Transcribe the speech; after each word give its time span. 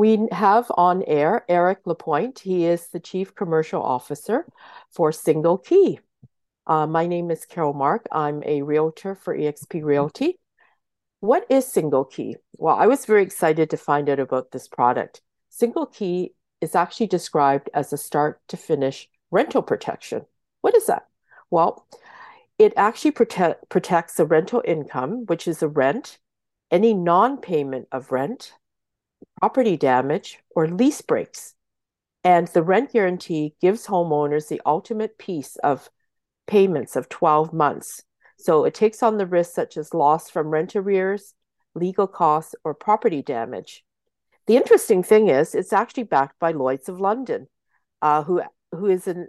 We 0.00 0.28
have 0.32 0.72
on 0.78 1.02
air 1.02 1.44
Erik 1.46 1.80
Lapointe. 1.84 2.38
He 2.38 2.64
is 2.64 2.86
the 2.86 3.00
Chief 3.00 3.34
Commercial 3.34 3.82
Officer 3.82 4.46
for 4.90 5.12
Single 5.12 5.58
Key. 5.58 6.00
Uh, 6.66 6.86
my 6.86 7.06
name 7.06 7.30
is 7.30 7.44
Carol 7.44 7.74
Mark. 7.74 8.06
I'm 8.10 8.42
a 8.46 8.62
realtor 8.62 9.14
for 9.14 9.36
eXp 9.36 9.84
Realty. 9.84 10.38
What 11.20 11.44
is 11.50 11.66
Single 11.66 12.06
Key? 12.06 12.36
Well, 12.56 12.76
I 12.76 12.86
was 12.86 13.04
very 13.04 13.22
excited 13.22 13.68
to 13.68 13.76
find 13.76 14.08
out 14.08 14.20
about 14.20 14.52
this 14.52 14.68
product. 14.68 15.20
Single 15.50 15.84
Key 15.84 16.32
is 16.62 16.74
actually 16.74 17.08
described 17.08 17.68
as 17.74 17.92
a 17.92 17.98
start 17.98 18.40
to 18.48 18.56
finish 18.56 19.06
rental 19.30 19.60
protection. 19.60 20.24
What 20.62 20.74
is 20.74 20.86
that? 20.86 21.08
Well, 21.50 21.86
it 22.58 22.72
actually 22.74 23.10
protect, 23.10 23.68
protects 23.68 24.14
the 24.14 24.24
rental 24.24 24.62
income, 24.64 25.26
which 25.26 25.46
is 25.46 25.58
the 25.58 25.68
rent, 25.68 26.18
any 26.70 26.94
non 26.94 27.36
payment 27.36 27.86
of 27.92 28.10
rent, 28.10 28.54
property 29.40 29.76
damage, 29.76 30.38
or 30.54 30.68
lease 30.68 31.00
breaks. 31.00 31.54
And 32.22 32.48
the 32.48 32.62
rent 32.62 32.92
guarantee 32.92 33.54
gives 33.60 33.86
homeowners 33.86 34.48
the 34.48 34.60
ultimate 34.66 35.18
peace 35.18 35.56
of 35.56 35.88
payments 36.46 36.96
of 36.96 37.08
12 37.08 37.52
months. 37.52 38.02
So 38.38 38.64
it 38.64 38.74
takes 38.74 39.02
on 39.02 39.16
the 39.16 39.26
risks 39.26 39.54
such 39.54 39.76
as 39.76 39.94
loss 39.94 40.30
from 40.30 40.48
rent 40.48 40.76
arrears, 40.76 41.34
legal 41.74 42.06
costs, 42.06 42.54
or 42.64 42.74
property 42.74 43.22
damage. 43.22 43.84
The 44.46 44.56
interesting 44.56 45.02
thing 45.02 45.28
is, 45.28 45.54
it's 45.54 45.72
actually 45.72 46.04
backed 46.04 46.38
by 46.38 46.52
Lloyd's 46.52 46.88
of 46.88 47.00
London, 47.00 47.46
uh, 48.02 48.24
who 48.24 48.42
who 48.72 48.86
is 48.86 49.06
an, 49.06 49.28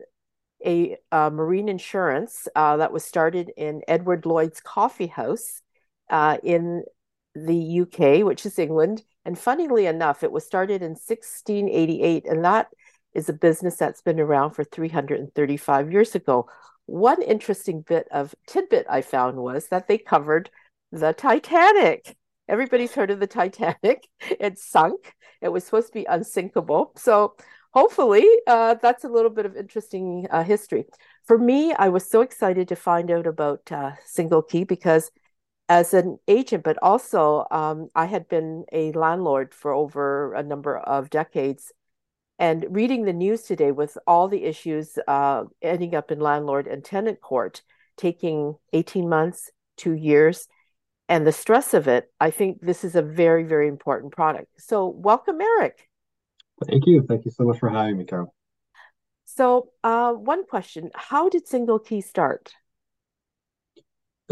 a 0.65 0.97
marine 1.11 1.69
insurance 1.69 2.47
uh, 2.55 2.77
that 2.77 2.93
was 2.93 3.03
started 3.03 3.51
in 3.57 3.81
Edward 3.87 4.25
Lloyd's 4.25 4.61
Coffee 4.61 5.07
House 5.07 5.61
uh, 6.09 6.37
in 6.43 6.83
the 7.35 7.81
UK, 7.81 8.25
which 8.25 8.45
is 8.45 8.59
England. 8.59 9.03
And 9.25 9.37
funnily 9.37 9.85
enough, 9.85 10.23
it 10.23 10.31
was 10.31 10.45
started 10.45 10.81
in 10.81 10.91
1688, 10.91 12.25
and 12.25 12.43
that 12.43 12.67
is 13.13 13.29
a 13.29 13.33
business 13.33 13.75
that's 13.75 14.01
been 14.01 14.19
around 14.19 14.51
for 14.51 14.63
335 14.63 15.91
years 15.91 16.15
ago. 16.15 16.47
One 16.85 17.21
interesting 17.21 17.81
bit 17.81 18.07
of 18.11 18.33
tidbit 18.47 18.85
I 18.89 19.01
found 19.01 19.37
was 19.37 19.67
that 19.67 19.87
they 19.87 19.97
covered 19.97 20.49
the 20.91 21.13
Titanic. 21.13 22.15
Everybody's 22.47 22.93
heard 22.93 23.11
of 23.11 23.19
the 23.19 23.27
Titanic. 23.27 24.07
It 24.39 24.57
sunk. 24.57 25.13
It 25.41 25.49
was 25.49 25.63
supposed 25.63 25.87
to 25.87 25.93
be 25.93 26.05
unsinkable. 26.05 26.93
So 26.95 27.35
hopefully 27.73 28.25
uh, 28.47 28.75
that's 28.81 29.03
a 29.03 29.09
little 29.09 29.29
bit 29.29 29.45
of 29.45 29.55
interesting 29.55 30.27
uh, 30.29 30.43
history. 30.43 30.85
For 31.25 31.37
me, 31.37 31.73
I 31.73 31.89
was 31.89 32.09
so 32.09 32.21
excited 32.21 32.67
to 32.67 32.75
find 32.75 33.09
out 33.11 33.27
about 33.27 33.71
uh, 33.71 33.91
Single 34.05 34.41
Key 34.41 34.63
because 34.63 35.11
as 35.71 35.93
an 35.93 36.19
agent, 36.27 36.65
but 36.65 36.77
also 36.81 37.45
um, 37.49 37.87
I 37.95 38.05
had 38.05 38.27
been 38.27 38.65
a 38.73 38.91
landlord 38.91 39.53
for 39.53 39.71
over 39.71 40.33
a 40.33 40.43
number 40.43 40.77
of 40.77 41.09
decades. 41.09 41.71
And 42.37 42.65
reading 42.69 43.05
the 43.05 43.13
news 43.13 43.43
today 43.43 43.71
with 43.71 43.97
all 44.05 44.27
the 44.27 44.43
issues 44.43 44.99
uh, 45.07 45.45
ending 45.61 45.95
up 45.95 46.11
in 46.11 46.19
landlord 46.19 46.67
and 46.67 46.83
tenant 46.83 47.21
court, 47.21 47.61
taking 47.95 48.55
18 48.73 49.07
months, 49.07 49.49
two 49.77 49.93
years, 49.93 50.49
and 51.07 51.25
the 51.25 51.31
stress 51.31 51.73
of 51.73 51.87
it, 51.87 52.11
I 52.19 52.31
think 52.31 52.59
this 52.59 52.83
is 52.83 52.95
a 52.95 53.01
very, 53.01 53.45
very 53.45 53.69
important 53.69 54.11
product. 54.11 54.47
So, 54.57 54.87
welcome, 54.87 55.39
Erik. 55.39 55.87
Thank 56.67 56.85
you. 56.85 57.05
Thank 57.07 57.23
you 57.23 57.31
so 57.31 57.45
much 57.45 57.59
for 57.59 57.69
having 57.69 57.97
me, 57.97 58.03
Carol. 58.03 58.35
So, 59.23 59.69
uh, 59.85 60.11
one 60.11 60.45
question 60.45 60.91
How 60.93 61.29
did 61.29 61.47
Single 61.47 61.79
Key 61.79 62.01
start? 62.01 62.51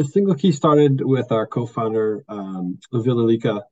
Single 0.03 0.35
Key 0.35 0.51
started 0.51 1.01
with 1.03 1.31
our 1.31 1.45
co 1.45 1.65
founder, 1.65 2.23
um, 2.29 2.79
Lika. 2.91 3.63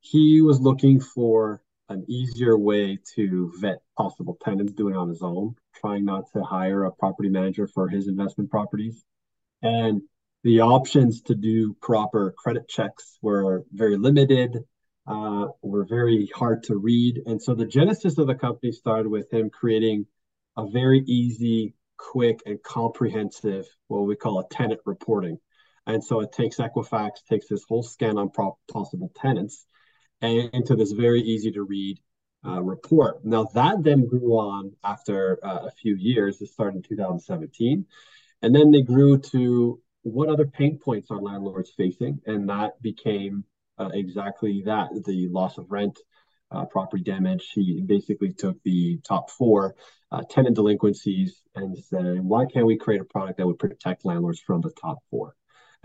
He 0.00 0.42
was 0.42 0.60
looking 0.60 1.00
for 1.00 1.62
an 1.88 2.04
easier 2.08 2.58
way 2.58 2.98
to 3.14 3.52
vet 3.58 3.78
possible 3.96 4.36
tenants 4.42 4.72
doing 4.72 4.94
it 4.94 4.98
on 4.98 5.08
his 5.08 5.22
own, 5.22 5.54
trying 5.74 6.04
not 6.04 6.24
to 6.32 6.42
hire 6.42 6.84
a 6.84 6.92
property 6.92 7.28
manager 7.28 7.68
for 7.68 7.88
his 7.88 8.08
investment 8.08 8.50
properties. 8.50 9.04
And 9.62 10.02
the 10.42 10.60
options 10.60 11.22
to 11.22 11.34
do 11.34 11.76
proper 11.80 12.34
credit 12.36 12.68
checks 12.68 13.18
were 13.22 13.64
very 13.72 13.96
limited, 13.96 14.58
uh, 15.06 15.46
were 15.62 15.84
very 15.84 16.28
hard 16.34 16.64
to 16.64 16.76
read. 16.76 17.22
And 17.26 17.40
so 17.40 17.54
the 17.54 17.66
genesis 17.66 18.18
of 18.18 18.26
the 18.26 18.34
company 18.34 18.72
started 18.72 19.08
with 19.08 19.32
him 19.32 19.50
creating 19.50 20.06
a 20.56 20.66
very 20.68 21.00
easy, 21.06 21.74
quick, 21.96 22.40
and 22.44 22.62
comprehensive, 22.62 23.66
what 23.86 24.00
we 24.00 24.16
call 24.16 24.40
a 24.40 24.48
tenant 24.48 24.80
reporting. 24.84 25.38
And 25.86 26.02
so 26.02 26.20
it 26.20 26.32
takes 26.32 26.56
Equifax, 26.56 27.24
takes 27.28 27.48
this 27.48 27.64
whole 27.68 27.82
scan 27.82 28.18
on 28.18 28.30
possible 28.30 29.12
tenants 29.14 29.66
and 30.20 30.50
into 30.52 30.74
this 30.74 30.92
very 30.92 31.20
easy 31.20 31.52
to 31.52 31.62
read 31.62 32.00
uh, 32.46 32.62
report. 32.62 33.24
Now 33.24 33.44
that 33.54 33.82
then 33.82 34.06
grew 34.06 34.34
on 34.38 34.72
after 34.84 35.38
uh, 35.44 35.66
a 35.66 35.70
few 35.70 35.96
years. 35.96 36.40
It 36.40 36.48
started 36.48 36.76
in 36.76 36.82
2017, 36.82 37.86
and 38.42 38.54
then 38.54 38.70
they 38.70 38.82
grew 38.82 39.18
to 39.18 39.80
what 40.02 40.28
other 40.28 40.46
pain 40.46 40.78
points 40.78 41.10
are 41.10 41.20
landlords 41.20 41.72
facing, 41.76 42.20
and 42.26 42.48
that 42.48 42.80
became 42.80 43.44
uh, 43.78 43.90
exactly 43.92 44.62
that: 44.66 44.90
the 45.04 45.28
loss 45.28 45.58
of 45.58 45.70
rent, 45.70 45.98
uh, 46.50 46.64
property 46.66 47.02
damage. 47.02 47.50
He 47.52 47.82
basically 47.84 48.32
took 48.32 48.62
the 48.62 49.00
top 49.06 49.30
four 49.30 49.74
uh, 50.12 50.22
tenant 50.30 50.54
delinquencies 50.54 51.42
and 51.54 51.76
said, 51.76 52.20
"Why 52.24 52.46
can't 52.46 52.66
we 52.66 52.76
create 52.76 53.00
a 53.00 53.04
product 53.04 53.38
that 53.38 53.46
would 53.46 53.58
protect 53.58 54.04
landlords 54.04 54.40
from 54.40 54.60
the 54.60 54.70
top 54.70 54.98
four? 55.10 55.34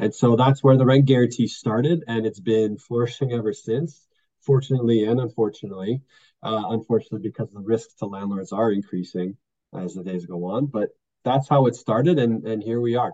And 0.02 0.14
so 0.14 0.36
that's 0.36 0.64
where 0.64 0.78
the 0.78 0.86
rent 0.86 1.06
guarantee 1.06 1.48
started, 1.48 2.04
and 2.08 2.26
it's 2.26 2.40
been 2.40 2.78
flourishing 2.78 3.32
ever 3.32 3.54
since 3.54 4.08
fortunately 4.42 5.06
and 5.06 5.20
unfortunately. 5.20 6.02
Uh, 6.44 6.64
unfortunately, 6.70 7.30
because 7.30 7.52
the 7.52 7.60
risks 7.60 7.94
to 7.94 8.08
landlords 8.08 8.52
are 8.52 8.72
increasing 8.72 9.38
as 9.76 9.94
the 9.94 10.04
days 10.04 10.26
go 10.26 10.44
on. 10.46 10.66
But 10.66 10.90
that's 11.24 11.48
how 11.48 11.68
it 11.68 11.76
started, 11.76 12.18
and 12.18 12.44
and 12.48 12.64
here 12.64 12.82
we 12.82 12.96
are, 12.96 13.14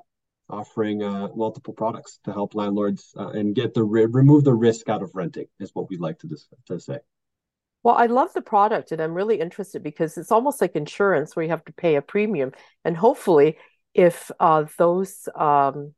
offering 0.50 1.04
uh, 1.04 1.28
multiple 1.36 1.74
products 1.74 2.20
to 2.24 2.32
help 2.32 2.56
landlords 2.56 3.14
uh, 3.20 3.32
and 3.32 3.54
get 3.54 3.74
the 3.74 3.84
remove 3.84 4.46
the 4.46 4.54
risk 4.54 4.88
out 4.88 5.04
of 5.04 5.12
renting 5.14 5.48
is 5.60 5.72
what 5.74 5.90
we'd 5.90 6.00
like 6.00 6.20
to 6.20 6.28
dis- 6.28 6.48
to 6.68 6.80
say. 6.80 7.00
Well, 7.84 7.96
I 7.96 8.06
love 8.06 8.32
the 8.34 8.42
product, 8.42 8.94
and 8.94 9.02
I'm 9.02 9.14
really 9.14 9.42
interested 9.42 9.84
because 9.84 10.18
it's 10.18 10.32
almost 10.32 10.62
like 10.62 10.78
insurance 10.78 11.36
where 11.36 11.44
you 11.44 11.52
have 11.52 11.66
to 11.66 11.74
pay 11.74 11.96
a 11.96 12.02
premium, 12.02 12.54
and 12.86 12.96
hopefully, 12.96 13.58
if 13.94 14.32
uh, 14.40 14.64
those 14.78 15.28
um, 15.36 15.94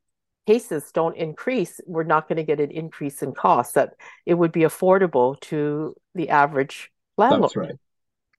cases 0.50 0.90
don't 0.92 1.16
increase, 1.16 1.80
we're 1.86 2.02
not 2.14 2.28
going 2.28 2.36
to 2.36 2.42
get 2.42 2.60
an 2.60 2.70
increase 2.70 3.22
in 3.22 3.32
costs. 3.32 3.74
That 3.74 3.90
it 4.26 4.34
would 4.34 4.52
be 4.52 4.62
affordable 4.62 5.38
to 5.42 5.94
the 6.14 6.28
average 6.30 6.90
landlord. 7.16 7.42
That's 7.42 7.56
right. 7.56 7.74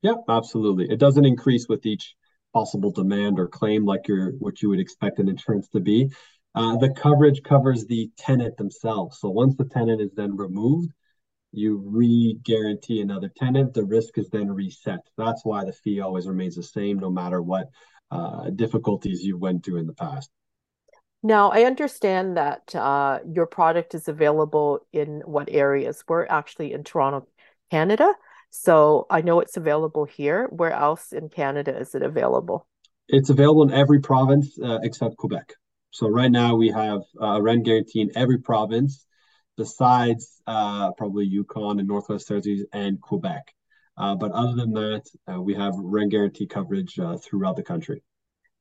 Yeah, 0.01 0.15
absolutely. 0.27 0.85
It 0.89 0.99
doesn't 0.99 1.25
increase 1.25 1.67
with 1.69 1.85
each 1.85 2.15
possible 2.53 2.91
demand 2.91 3.39
or 3.39 3.47
claim 3.47 3.85
like 3.85 4.07
you're 4.07 4.31
what 4.39 4.61
you 4.61 4.69
would 4.69 4.79
expect 4.79 5.19
an 5.19 5.29
insurance 5.29 5.69
to 5.69 5.79
be. 5.79 6.09
Uh, 6.53 6.75
the 6.77 6.89
coverage 6.89 7.41
covers 7.43 7.85
the 7.85 8.09
tenant 8.17 8.57
themselves. 8.57 9.19
So 9.21 9.29
once 9.29 9.55
the 9.55 9.69
tenant 9.77 10.01
is 10.01 10.11
then 10.13 10.35
removed, 10.35 10.91
you 11.53 11.81
re-guarantee 11.85 12.99
another 12.99 13.31
tenant. 13.37 13.73
The 13.73 13.85
risk 13.85 14.17
is 14.17 14.29
then 14.29 14.49
reset. 14.51 14.99
That's 15.17 15.45
why 15.45 15.63
the 15.63 15.71
fee 15.71 16.01
always 16.01 16.27
remains 16.27 16.55
the 16.55 16.63
same, 16.63 16.99
no 16.99 17.09
matter 17.09 17.41
what 17.41 17.67
uh, 18.09 18.49
difficulties 18.49 19.23
you 19.23 19.37
went 19.37 19.63
through 19.63 19.79
in 19.79 19.87
the 19.87 19.93
past. 19.93 20.29
Now, 21.23 21.51
I 21.51 21.63
understand 21.65 22.37
that 22.37 22.73
uh, 22.75 23.19
your 23.31 23.45
product 23.45 23.93
is 23.93 24.07
available 24.07 24.79
in 24.91 25.21
what 25.25 25.49
areas? 25.51 26.03
We're 26.07 26.25
actually 26.25 26.73
in 26.73 26.83
Toronto, 26.83 27.27
Canada. 27.69 28.13
So 28.49 29.05
I 29.09 29.21
know 29.21 29.39
it's 29.39 29.55
available 29.55 30.05
here. 30.05 30.47
Where 30.49 30.71
else 30.71 31.13
in 31.13 31.29
Canada 31.29 31.77
is 31.77 31.93
it 31.93 32.01
available? 32.01 32.67
It's 33.07 33.29
available 33.29 33.63
in 33.63 33.71
every 33.71 33.99
province 33.99 34.57
uh, 34.59 34.79
except 34.81 35.17
Quebec. 35.17 35.53
So 35.91 36.07
right 36.07 36.31
now 36.31 36.55
we 36.55 36.69
have 36.69 37.01
uh, 37.21 37.41
rent 37.41 37.65
guarantee 37.65 38.01
in 38.01 38.11
every 38.15 38.39
province 38.39 39.05
besides 39.57 40.41
uh, 40.47 40.91
probably 40.93 41.25
Yukon 41.25 41.79
and 41.79 41.87
Northwest 41.87 42.27
Territories 42.27 42.65
and 42.73 42.99
Quebec. 42.99 43.53
Uh, 43.95 44.15
but 44.15 44.31
other 44.31 44.55
than 44.55 44.73
that, 44.73 45.03
uh, 45.31 45.39
we 45.39 45.53
have 45.53 45.73
rent 45.77 46.11
guarantee 46.11 46.47
coverage 46.47 46.97
throughout 47.23 47.57
the 47.57 47.63
country. 47.63 48.01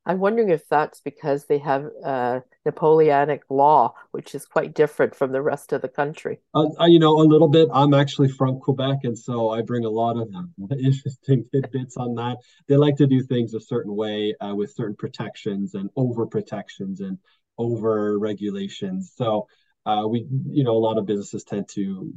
I'm 0.05 0.19
wondering 0.19 0.49
if 0.49 0.67
that's 0.67 0.99
because 0.99 1.45
they 1.45 1.59
have 1.59 1.85
a 2.03 2.43
Napoleonic 2.65 3.43
law, 3.49 3.93
which 4.11 4.33
is 4.33 4.45
quite 4.45 4.73
different 4.73 5.15
from 5.15 5.31
the 5.31 5.41
rest 5.41 5.73
of 5.73 5.81
the 5.81 5.87
country. 5.87 6.39
Uh, 6.55 6.67
uh, 6.79 6.85
you 6.85 6.99
know, 6.99 7.17
a 7.17 7.23
little 7.23 7.47
bit. 7.47 7.69
I'm 7.71 7.93
actually 7.93 8.29
from 8.29 8.59
Quebec, 8.59 8.99
and 9.03 9.17
so 9.17 9.49
I 9.49 9.61
bring 9.61 9.85
a 9.85 9.89
lot 9.89 10.17
of 10.17 10.29
interesting 10.71 11.45
tidbits 11.51 11.97
on 11.97 12.15
that. 12.15 12.37
They 12.67 12.77
like 12.77 12.97
to 12.97 13.07
do 13.07 13.21
things 13.21 13.53
a 13.53 13.59
certain 13.59 13.95
way 13.95 14.35
uh, 14.41 14.55
with 14.55 14.73
certain 14.73 14.95
protections 14.95 15.75
and 15.75 15.89
over 15.95 16.25
protections 16.25 17.01
and 17.01 17.19
over 17.57 18.17
regulations. 18.17 19.13
So 19.15 19.47
uh, 19.85 20.05
we, 20.09 20.25
you 20.49 20.63
know, 20.63 20.75
a 20.75 20.79
lot 20.79 20.97
of 20.97 21.05
businesses 21.05 21.43
tend 21.43 21.69
to 21.73 22.13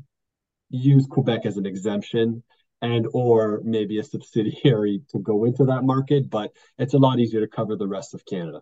use 0.71 1.07
Quebec 1.07 1.45
as 1.45 1.59
an 1.59 1.67
exemption 1.67 2.43
and 2.85 3.09
or 3.15 3.63
maybe 3.65 3.99
a 3.99 4.05
subsidiary 4.05 5.01
to 5.11 5.19
go 5.19 5.45
into 5.45 5.65
that 5.65 5.83
market, 5.85 6.29
but 6.29 6.53
it's 6.79 6.95
a 6.95 6.99
lot 6.99 7.19
easier 7.19 7.41
to 7.41 7.49
cover 7.49 7.77
the 7.77 7.89
rest 7.89 8.15
of 8.15 8.25
Canada. 8.27 8.61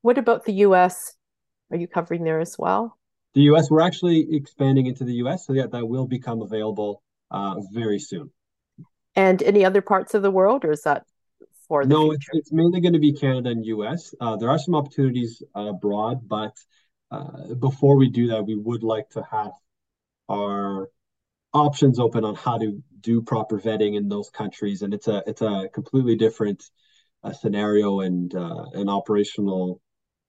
What 0.00 0.18
about 0.18 0.44
the 0.44 0.54
US? 0.68 1.14
Are 1.70 1.76
you 1.76 1.86
covering 1.86 2.24
there 2.24 2.40
as 2.40 2.56
well? 2.58 2.98
The 3.34 3.42
US, 3.52 3.70
we're 3.70 3.82
actually 3.82 4.34
expanding 4.34 4.86
into 4.86 5.04
the 5.04 5.14
US, 5.24 5.46
so 5.46 5.52
yeah, 5.52 5.66
that 5.66 5.86
will 5.86 6.06
become 6.06 6.40
available 6.40 7.02
uh, 7.30 7.56
very 7.72 7.98
soon. 7.98 8.30
And 9.16 9.42
any 9.42 9.64
other 9.64 9.82
parts 9.82 10.14
of 10.14 10.22
the 10.22 10.30
world, 10.30 10.64
or 10.64 10.72
is 10.72 10.82
that 10.82 11.04
for 11.68 11.84
the 11.84 11.88
no, 11.88 12.10
future? 12.10 12.14
it's, 12.14 12.28
it's 12.32 12.52
mainly 12.52 12.80
going 12.80 12.94
to 12.94 12.98
be 12.98 13.12
Canada 13.12 13.50
and 13.50 13.64
US. 13.66 14.14
Uh, 14.20 14.36
there 14.36 14.50
are 14.50 14.58
some 14.58 14.74
opportunities 14.74 15.42
uh, 15.54 15.68
abroad, 15.74 16.26
but 16.26 16.56
uh, 17.10 17.54
before 17.54 17.96
we 17.96 18.08
do 18.08 18.28
that, 18.28 18.46
we 18.46 18.54
would 18.54 18.82
like 18.82 19.08
to 19.10 19.22
have 19.30 19.52
our 20.28 20.88
options 21.54 21.98
open 21.98 22.24
on 22.24 22.34
how 22.34 22.58
to 22.58 22.82
do 23.00 23.22
proper 23.22 23.60
vetting 23.60 23.96
in 23.96 24.08
those 24.08 24.30
countries, 24.30 24.82
and 24.82 24.94
it's 24.94 25.08
a 25.08 25.22
it's 25.26 25.42
a 25.42 25.68
completely 25.72 26.16
different 26.16 26.64
uh, 27.22 27.32
scenario 27.32 28.00
and 28.00 28.34
uh, 28.34 28.64
an 28.74 28.88
operational, 28.88 29.80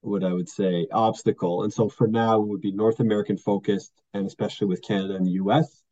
what 0.02 0.24
I 0.24 0.34
would 0.34 0.50
say, 0.50 0.88
obstacle. 0.92 1.64
And 1.64 1.74
so 1.74 1.90
for 1.90 2.08
now, 2.08 2.42
it 2.42 2.48
would 2.48 2.62
be 2.62 2.72
North 2.74 3.00
American 3.00 3.38
focused, 3.38 3.94
and 4.14 4.26
especially 4.28 4.68
with 4.68 4.84
Canada 4.84 5.16
and 5.16 5.26
the 5.26 5.32
US, 5.32 5.84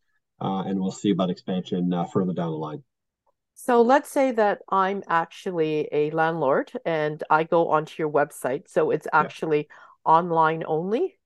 uh, 0.42 0.64
and 0.68 0.80
we'll 0.80 0.92
see 0.92 1.12
about 1.12 1.30
expansion 1.32 1.94
uh, 1.94 2.06
further 2.06 2.34
down 2.34 2.52
the 2.52 2.58
line. 2.58 2.84
So 3.56 3.82
let's 3.82 4.10
say 4.10 4.32
that 4.34 4.62
I'm 4.70 5.04
actually 5.08 5.88
a 5.92 6.12
landlord 6.12 6.72
and 6.86 7.24
I 7.30 7.44
go 7.44 7.70
onto 7.70 8.02
your 8.02 8.12
website. 8.12 8.68
So 8.68 8.92
it's 8.92 9.08
Yeah. 9.14 9.14
actually 9.20 9.70
online 10.06 10.64
only, 10.68 11.18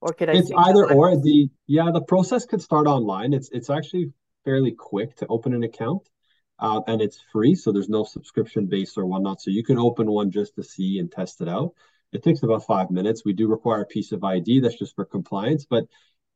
or 0.00 0.12
could 0.12 0.30
I 0.30 0.34
It's 0.34 0.50
either 0.56 0.92
or. 0.92 1.16
The 1.16 1.48
yeah, 1.66 1.90
the 1.92 2.00
process 2.00 2.46
could 2.46 2.62
start 2.62 2.86
online. 2.86 3.32
It's 3.32 3.50
it's 3.50 3.70
actually 3.70 4.12
fairly 4.44 4.72
quick 4.72 5.16
to 5.16 5.26
open 5.26 5.54
an 5.54 5.62
account, 5.62 6.08
uh, 6.58 6.80
and 6.86 7.02
it's 7.02 7.20
free, 7.32 7.54
so 7.54 7.72
there's 7.72 7.88
no 7.88 8.04
subscription 8.04 8.66
base 8.66 8.96
or 8.96 9.06
whatnot. 9.06 9.40
So 9.40 9.50
you 9.50 9.62
can 9.62 9.78
open 9.78 10.10
one 10.10 10.30
just 10.30 10.54
to 10.56 10.62
see 10.62 10.98
and 10.98 11.10
test 11.10 11.40
it 11.40 11.48
out. 11.48 11.74
It 12.12 12.22
takes 12.22 12.42
about 12.42 12.66
five 12.66 12.90
minutes. 12.90 13.24
We 13.24 13.34
do 13.34 13.48
require 13.48 13.82
a 13.82 13.86
piece 13.86 14.12
of 14.12 14.24
ID 14.24 14.60
that's 14.60 14.78
just 14.78 14.96
for 14.96 15.04
compliance, 15.04 15.64
but 15.68 15.84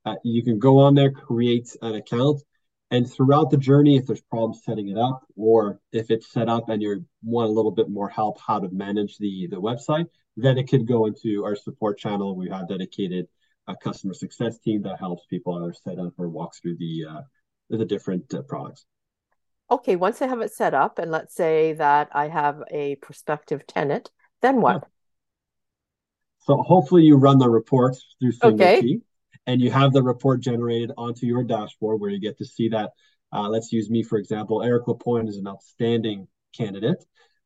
uh, 0.05 0.17
you 0.23 0.45
can 0.45 0.59
go 0.59 0.79
on 0.81 0.95
there, 0.95 1.11
create 1.11 1.75
an 1.83 1.95
account, 1.95 2.43
and 2.91 3.11
throughout 3.11 3.51
the 3.51 3.57
journey, 3.57 3.97
if 3.97 4.07
there's 4.07 4.21
problems 4.21 4.63
setting 4.65 4.89
it 4.89 4.99
up, 4.99 5.25
or 5.37 5.81
if 5.91 6.11
it's 6.11 6.31
set 6.31 6.49
up 6.49 6.69
and 6.69 6.83
you 6.83 7.05
want 7.23 7.49
a 7.49 7.53
little 7.53 7.73
bit 7.73 7.89
more 7.89 8.09
help 8.09 8.39
how 8.41 8.61
to 8.61 8.69
manage 8.71 9.17
the 9.19 9.49
the 9.51 9.61
website, 9.61 10.07
then 10.37 10.59
it 10.59 10.69
could 10.69 10.87
go 10.87 11.07
into 11.07 11.45
our 11.45 11.57
support 11.57 11.99
channel. 11.99 12.37
We 12.37 12.51
have 12.51 12.69
dedicated 12.69 13.27
a 13.67 13.77
customer 13.77 14.15
success 14.15 14.59
team 14.59 14.83
that 14.83 14.99
helps 14.99 15.25
people 15.27 15.55
either 15.55 15.73
set 15.73 15.99
up 15.99 16.13
or 16.19 16.29
walk 16.29 16.55
through 16.61 16.77
the 16.77 17.05
uh, 17.09 17.21
the 17.71 17.85
different 17.85 18.33
uh, 18.35 18.43
products. 18.43 18.85
Okay, 19.71 19.97
once 19.97 20.21
I 20.21 20.27
have 20.27 20.41
it 20.43 20.53
set 20.53 20.75
up, 20.75 20.99
and 20.99 21.11
let's 21.11 21.35
say 21.35 21.73
that 21.75 22.09
I 22.13 22.29
have 22.29 22.63
a 22.71 22.97
prospective 22.97 23.67
tenant, 23.67 24.11
then 24.43 24.57
Yeah. 24.57 24.61
what? 24.61 24.89
So 26.47 26.63
hopefully 26.63 27.05
you 27.05 27.17
run 27.17 27.39
the 27.39 27.49
reports 27.49 28.17
through 28.21 28.33
Single 28.33 28.67
Okay. 28.67 28.81
Key 28.81 29.01
and 29.47 29.61
you 29.61 29.71
have 29.71 29.93
the 29.93 30.03
report 30.03 30.41
generated 30.41 30.93
onto 30.97 31.27
your 31.27 31.43
dashboard 31.43 32.01
where 32.01 32.11
you 32.11 32.21
get 32.21 32.37
to 32.39 32.45
see 32.45 32.69
that. 32.69 32.91
Uh, 33.33 33.49
let's 33.49 33.73
use 33.73 33.89
me 33.91 34.03
for 34.03 34.19
example. 34.19 34.63
Erik 34.63 34.87
Lapointe 34.87 35.29
is 35.29 35.39
an 35.39 35.49
outstanding 35.49 36.29
candidate. 36.55 37.03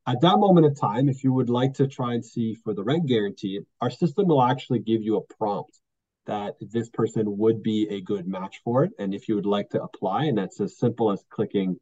At 0.06 0.20
that 0.22 0.38
moment 0.38 0.66
in 0.66 0.74
time, 0.74 1.08
if 1.08 1.22
you 1.22 1.32
would 1.32 1.50
like 1.50 1.74
to 1.74 1.86
try 1.86 2.14
and 2.14 2.24
see 2.24 2.54
for 2.54 2.74
the 2.74 2.82
rent 2.82 3.06
guarantee, 3.06 3.60
our 3.80 3.90
system 3.90 4.26
will 4.26 4.42
actually 4.42 4.80
give 4.80 5.02
you 5.02 5.16
a 5.16 5.34
prompt 5.34 5.78
that 6.28 6.54
this 6.60 6.88
person 6.90 7.24
would 7.38 7.62
be 7.62 7.88
a 7.90 8.00
good 8.00 8.28
match 8.28 8.60
for 8.62 8.84
it. 8.84 8.92
And 8.98 9.12
if 9.12 9.28
you 9.28 9.34
would 9.34 9.46
like 9.46 9.70
to 9.70 9.82
apply, 9.82 10.26
and 10.26 10.38
that's 10.38 10.60
as 10.60 10.78
simple 10.78 11.10
as 11.10 11.24
clicking 11.28 11.78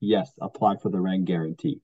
yes, 0.00 0.30
apply 0.40 0.76
for 0.76 0.90
the 0.90 1.00
rent 1.00 1.24
guarantee. 1.24 1.80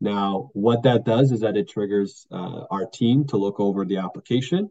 Now, 0.00 0.50
what 0.52 0.82
that 0.84 1.04
does 1.04 1.32
is 1.32 1.40
that 1.40 1.56
it 1.56 1.68
triggers 1.68 2.26
uh, 2.30 2.64
our 2.70 2.86
team 2.86 3.26
to 3.28 3.36
look 3.36 3.60
over 3.60 3.84
the 3.84 3.98
application, 3.98 4.70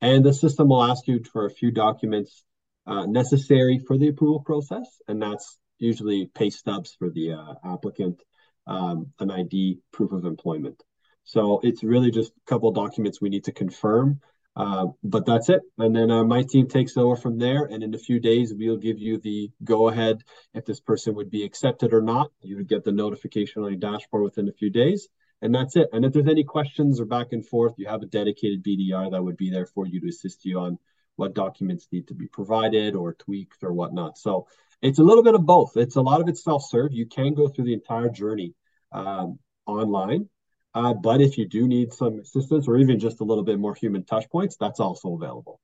and 0.00 0.24
the 0.24 0.32
system 0.32 0.68
will 0.68 0.82
ask 0.82 1.06
you 1.06 1.22
for 1.32 1.46
a 1.46 1.50
few 1.50 1.70
documents 1.70 2.44
uh, 2.86 3.06
necessary 3.06 3.78
for 3.78 3.96
the 3.96 4.08
approval 4.08 4.40
process, 4.40 4.86
and 5.08 5.22
that's 5.22 5.58
usually 5.78 6.30
pay 6.34 6.50
stubs 6.50 6.94
for 6.98 7.10
the 7.10 7.32
uh, 7.32 7.54
applicant, 7.64 8.20
um, 8.66 9.12
an 9.20 9.30
ID, 9.30 9.78
proof 9.92 10.12
of 10.12 10.24
employment. 10.24 10.82
So 11.24 11.60
it's 11.62 11.82
really 11.82 12.10
just 12.10 12.32
a 12.32 12.50
couple 12.50 12.70
documents 12.72 13.20
we 13.20 13.30
need 13.30 13.44
to 13.44 13.52
confirm, 13.52 14.20
uh, 14.56 14.86
but 15.02 15.26
that's 15.26 15.48
it. 15.48 15.62
And 15.78 15.94
then 15.94 16.10
uh, 16.10 16.24
my 16.24 16.42
team 16.42 16.68
takes 16.68 16.96
over 16.96 17.16
from 17.16 17.38
there, 17.38 17.64
and 17.64 17.82
in 17.82 17.94
a 17.94 17.98
few 17.98 18.20
days 18.20 18.52
we'll 18.56 18.76
give 18.76 18.98
you 18.98 19.18
the 19.18 19.50
go 19.62 19.88
ahead 19.88 20.22
if 20.54 20.64
this 20.64 20.80
person 20.80 21.14
would 21.16 21.30
be 21.30 21.44
accepted 21.44 21.92
or 21.92 22.02
not. 22.02 22.30
You 22.42 22.56
would 22.56 22.68
get 22.68 22.84
the 22.84 22.92
notification 22.92 23.62
on 23.62 23.70
your 23.70 23.80
dashboard 23.80 24.22
within 24.22 24.48
a 24.48 24.52
few 24.52 24.70
days, 24.70 25.08
and 25.42 25.54
that's 25.54 25.76
it. 25.76 25.88
And 25.92 26.04
if 26.04 26.12
there's 26.12 26.28
any 26.28 26.44
questions 26.44 27.00
or 27.00 27.04
back 27.04 27.32
and 27.32 27.46
forth, 27.46 27.74
you 27.78 27.88
have 27.88 28.02
a 28.02 28.06
dedicated 28.06 28.64
BDR 28.64 29.10
that 29.10 29.22
would 29.22 29.36
be 29.36 29.50
there 29.50 29.66
for 29.66 29.86
you 29.86 30.00
to 30.00 30.08
assist 30.08 30.44
you 30.44 30.60
on 30.60 30.78
what 31.16 31.34
documents 31.34 31.88
need 31.92 32.08
to 32.08 32.14
be 32.14 32.26
provided 32.26 32.94
or 32.94 33.14
tweaked 33.14 33.62
or 33.62 33.72
whatnot. 33.72 34.18
So 34.18 34.46
it's 34.82 34.98
a 34.98 35.02
little 35.02 35.22
bit 35.22 35.34
of 35.34 35.46
both. 35.46 35.76
It's 35.76 35.96
a 35.96 36.02
lot 36.02 36.20
of 36.20 36.28
it 36.28 36.36
self-serve. 36.36 36.92
You 36.92 37.06
can 37.06 37.34
go 37.34 37.48
through 37.48 37.64
the 37.64 37.72
entire 37.72 38.08
journey 38.08 38.54
um, 38.92 39.38
online, 39.66 40.28
uh, 40.74 40.92
but 40.92 41.20
if 41.20 41.38
you 41.38 41.46
do 41.46 41.68
need 41.68 41.92
some 41.92 42.18
assistance 42.18 42.66
or 42.66 42.76
even 42.78 42.98
just 42.98 43.20
a 43.20 43.24
little 43.24 43.44
bit 43.44 43.58
more 43.58 43.74
human 43.74 44.04
touch 44.04 44.28
points, 44.30 44.56
that's 44.56 44.80
also 44.80 45.14
available. 45.14 45.60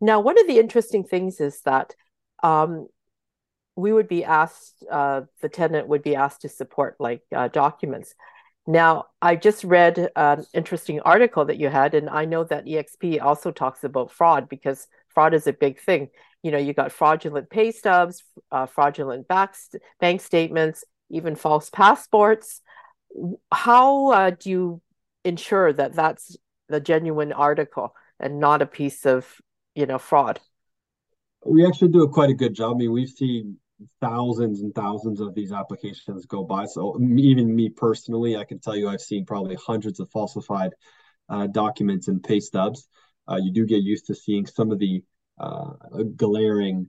Now, 0.00 0.20
one 0.20 0.38
of 0.40 0.46
the 0.46 0.58
interesting 0.58 1.04
things 1.04 1.40
is 1.40 1.60
that 1.62 1.94
um, 2.42 2.88
we 3.76 3.92
would 3.92 4.08
be 4.08 4.24
asked, 4.24 4.84
uh, 4.90 5.22
the 5.40 5.48
tenant 5.48 5.88
would 5.88 6.02
be 6.02 6.16
asked 6.16 6.42
to 6.42 6.48
support 6.48 6.96
like 6.98 7.22
uh, 7.34 7.48
documents. 7.48 8.14
Now, 8.66 9.06
I 9.20 9.36
just 9.36 9.62
read 9.62 10.10
an 10.16 10.46
interesting 10.52 11.00
article 11.00 11.44
that 11.44 11.58
you 11.58 11.68
had, 11.68 11.94
and 11.94 12.08
I 12.08 12.24
know 12.24 12.44
that 12.44 12.64
EXP 12.64 13.22
also 13.22 13.50
talks 13.50 13.84
about 13.84 14.10
fraud 14.10 14.48
because 14.48 14.86
fraud 15.08 15.34
is 15.34 15.46
a 15.46 15.52
big 15.52 15.78
thing. 15.80 16.08
You 16.42 16.50
know, 16.50 16.58
you 16.58 16.72
got 16.72 16.92
fraudulent 16.92 17.50
pay 17.50 17.72
stubs, 17.72 18.24
uh, 18.50 18.66
fraudulent 18.66 19.28
back 19.28 19.54
st 19.54 19.82
bank 20.00 20.20
statements, 20.22 20.84
even 21.10 21.36
false 21.36 21.70
passports. 21.70 22.62
How 23.52 24.10
uh, 24.10 24.30
do 24.30 24.50
you 24.50 24.82
ensure 25.24 25.72
that 25.72 25.94
that's 25.94 26.36
the 26.68 26.80
genuine 26.80 27.32
article 27.32 27.94
and 28.20 28.40
not 28.40 28.62
a 28.62 28.66
piece 28.66 29.06
of, 29.06 29.40
you 29.74 29.86
know, 29.86 29.98
fraud? 29.98 30.40
We 31.44 31.66
actually 31.66 31.88
do 31.88 32.02
a 32.02 32.08
quite 32.08 32.30
a 32.30 32.34
good 32.34 32.54
job. 32.54 32.76
I 32.76 32.78
mean, 32.78 32.92
we've 32.92 33.08
seen 33.08 33.58
thousands 34.00 34.60
and 34.60 34.74
thousands 34.74 35.20
of 35.20 35.34
these 35.34 35.52
applications 35.52 36.26
go 36.26 36.44
by. 36.44 36.64
So 36.66 36.98
even 37.00 37.54
me 37.54 37.68
personally, 37.68 38.36
I 38.36 38.44
can 38.44 38.58
tell 38.60 38.76
you 38.76 38.88
I've 38.88 39.00
seen 39.00 39.26
probably 39.26 39.56
hundreds 39.56 40.00
of 40.00 40.10
falsified 40.10 40.72
uh, 41.28 41.46
documents 41.48 42.08
and 42.08 42.22
pay 42.22 42.40
stubs. 42.40 42.88
Uh, 43.28 43.38
you 43.42 43.52
do 43.52 43.66
get 43.66 43.82
used 43.82 44.06
to 44.06 44.14
seeing 44.14 44.46
some 44.46 44.70
of 44.70 44.78
the 44.78 45.02
uh, 45.38 45.72
glaring, 46.16 46.88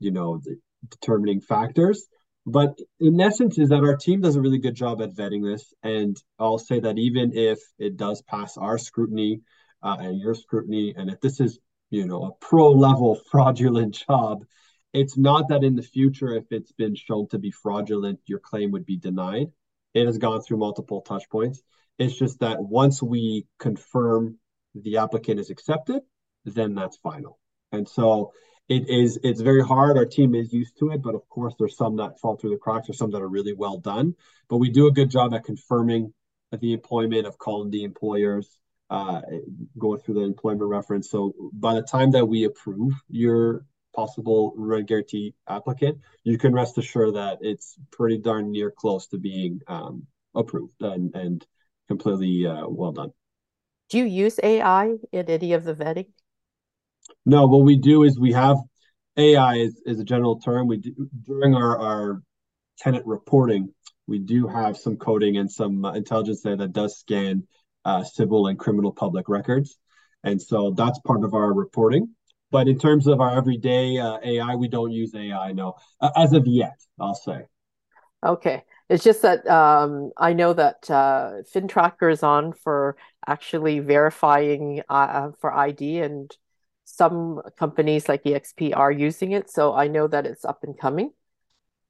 you 0.00 0.10
know, 0.10 0.40
the 0.42 0.56
determining 0.88 1.40
factors. 1.40 2.06
But 2.46 2.78
in 3.00 3.20
essence, 3.20 3.58
is 3.58 3.70
that 3.70 3.82
our 3.84 3.96
team 3.96 4.20
does 4.20 4.36
a 4.36 4.40
really 4.40 4.58
good 4.58 4.74
job 4.74 5.00
at 5.00 5.14
vetting 5.14 5.42
this. 5.42 5.72
And 5.82 6.16
I'll 6.38 6.58
say 6.58 6.80
that 6.80 6.98
even 6.98 7.36
if 7.36 7.58
it 7.78 7.96
does 7.96 8.22
pass 8.22 8.56
our 8.58 8.76
scrutiny 8.76 9.40
uh, 9.82 9.96
and 9.98 10.20
your 10.20 10.34
scrutiny, 10.34 10.94
and 10.96 11.10
if 11.10 11.20
this 11.20 11.40
is, 11.40 11.58
you 11.90 12.06
know, 12.06 12.24
a 12.24 12.32
pro 12.44 12.70
level 12.70 13.14
fraudulent 13.30 14.04
job, 14.06 14.44
it's 14.92 15.16
not 15.16 15.48
that 15.48 15.64
in 15.64 15.74
the 15.74 15.82
future, 15.82 16.36
if 16.36 16.44
it's 16.50 16.72
been 16.72 16.94
shown 16.94 17.28
to 17.28 17.38
be 17.38 17.50
fraudulent, 17.50 18.20
your 18.26 18.38
claim 18.38 18.70
would 18.72 18.86
be 18.86 18.96
denied. 18.96 19.50
It 19.94 20.06
has 20.06 20.18
gone 20.18 20.42
through 20.42 20.58
multiple 20.58 21.00
touch 21.00 21.28
points. 21.30 21.62
It's 21.98 22.16
just 22.16 22.40
that 22.40 22.62
once 22.62 23.02
we 23.02 23.46
confirm 23.58 24.38
the 24.74 24.98
applicant 24.98 25.40
is 25.40 25.50
accepted, 25.50 26.02
then 26.44 26.74
that's 26.74 26.96
final. 26.98 27.38
And 27.72 27.88
so 27.88 28.32
it 28.68 28.88
is 28.88 29.18
it's 29.22 29.40
very 29.40 29.62
hard. 29.62 29.96
Our 29.96 30.06
team 30.06 30.34
is 30.34 30.52
used 30.52 30.78
to 30.78 30.90
it, 30.90 31.02
but 31.02 31.14
of 31.14 31.28
course 31.28 31.54
there's 31.58 31.76
some 31.76 31.96
that 31.96 32.18
fall 32.18 32.36
through 32.36 32.50
the 32.50 32.56
cracks 32.56 32.88
or 32.88 32.94
some 32.94 33.10
that 33.10 33.20
are 33.20 33.28
really 33.28 33.52
well 33.52 33.78
done. 33.78 34.14
But 34.48 34.56
we 34.56 34.70
do 34.70 34.86
a 34.86 34.92
good 34.92 35.10
job 35.10 35.34
at 35.34 35.44
confirming 35.44 36.12
the 36.60 36.72
employment 36.72 37.26
of 37.26 37.36
calling 37.36 37.70
the 37.70 37.84
employers, 37.84 38.48
uh, 38.90 39.20
going 39.78 40.00
through 40.00 40.14
the 40.14 40.20
employment 40.20 40.70
reference. 40.70 41.10
So 41.10 41.34
by 41.52 41.74
the 41.74 41.82
time 41.82 42.12
that 42.12 42.26
we 42.26 42.44
approve 42.44 42.92
your 43.08 43.66
possible 43.94 44.54
rent 44.56 44.88
guarantee 44.88 45.34
applicant, 45.48 45.98
you 46.22 46.38
can 46.38 46.52
rest 46.52 46.78
assured 46.78 47.16
that 47.16 47.38
it's 47.42 47.76
pretty 47.90 48.18
darn 48.18 48.50
near 48.50 48.70
close 48.70 49.06
to 49.08 49.18
being 49.18 49.60
um, 49.66 50.06
approved 50.34 50.80
and, 50.80 51.14
and 51.14 51.46
completely 51.88 52.46
uh, 52.46 52.66
well 52.66 52.92
done. 52.92 53.10
Do 53.90 53.98
you 53.98 54.04
use 54.04 54.40
AI 54.42 54.94
in 55.12 55.28
any 55.28 55.52
of 55.52 55.64
the 55.64 55.74
vetting? 55.74 56.06
No, 57.26 57.46
what 57.46 57.64
we 57.64 57.76
do 57.76 58.02
is 58.02 58.18
we 58.18 58.32
have 58.32 58.58
AI 59.16 59.56
is, 59.56 59.80
is 59.86 60.00
a 60.00 60.04
general 60.04 60.40
term. 60.40 60.66
We 60.66 60.78
do 60.78 61.08
during 61.24 61.54
our, 61.54 61.78
our 61.78 62.22
tenant 62.78 63.06
reporting, 63.06 63.72
we 64.06 64.18
do 64.18 64.46
have 64.46 64.76
some 64.76 64.96
coding 64.96 65.36
and 65.38 65.50
some 65.50 65.84
intelligence 65.84 66.42
there 66.42 66.56
that 66.56 66.72
does 66.72 66.98
scan 66.98 67.46
uh, 67.84 68.04
civil 68.04 68.46
and 68.48 68.58
criminal 68.58 68.92
public 68.92 69.28
records. 69.28 69.78
And 70.22 70.40
so 70.40 70.70
that's 70.70 70.98
part 71.00 71.24
of 71.24 71.34
our 71.34 71.52
reporting. 71.52 72.10
But 72.50 72.68
in 72.68 72.78
terms 72.78 73.06
of 73.06 73.20
our 73.20 73.36
everyday 73.36 73.98
uh, 73.98 74.18
AI, 74.22 74.54
we 74.54 74.68
don't 74.68 74.92
use 74.92 75.14
AI, 75.14 75.52
no, 75.52 75.74
as 76.16 76.32
of 76.32 76.46
yet, 76.46 76.80
I'll 77.00 77.14
say. 77.14 77.46
Okay. 78.24 78.62
It's 78.88 79.02
just 79.02 79.22
that 79.22 79.46
um, 79.48 80.12
I 80.16 80.34
know 80.34 80.52
that 80.52 80.90
uh, 80.90 81.42
FinTracker 81.54 82.12
is 82.12 82.22
on 82.22 82.52
for 82.52 82.96
actually 83.26 83.80
verifying 83.80 84.82
uh, 84.88 85.30
for 85.40 85.52
ID, 85.52 86.00
and 86.00 86.30
some 86.84 87.40
companies 87.58 88.08
like 88.08 88.24
EXP 88.24 88.76
are 88.76 88.92
using 88.92 89.32
it. 89.32 89.50
So 89.50 89.74
I 89.74 89.88
know 89.88 90.06
that 90.06 90.26
it's 90.26 90.44
up 90.44 90.62
and 90.62 90.78
coming. 90.78 91.10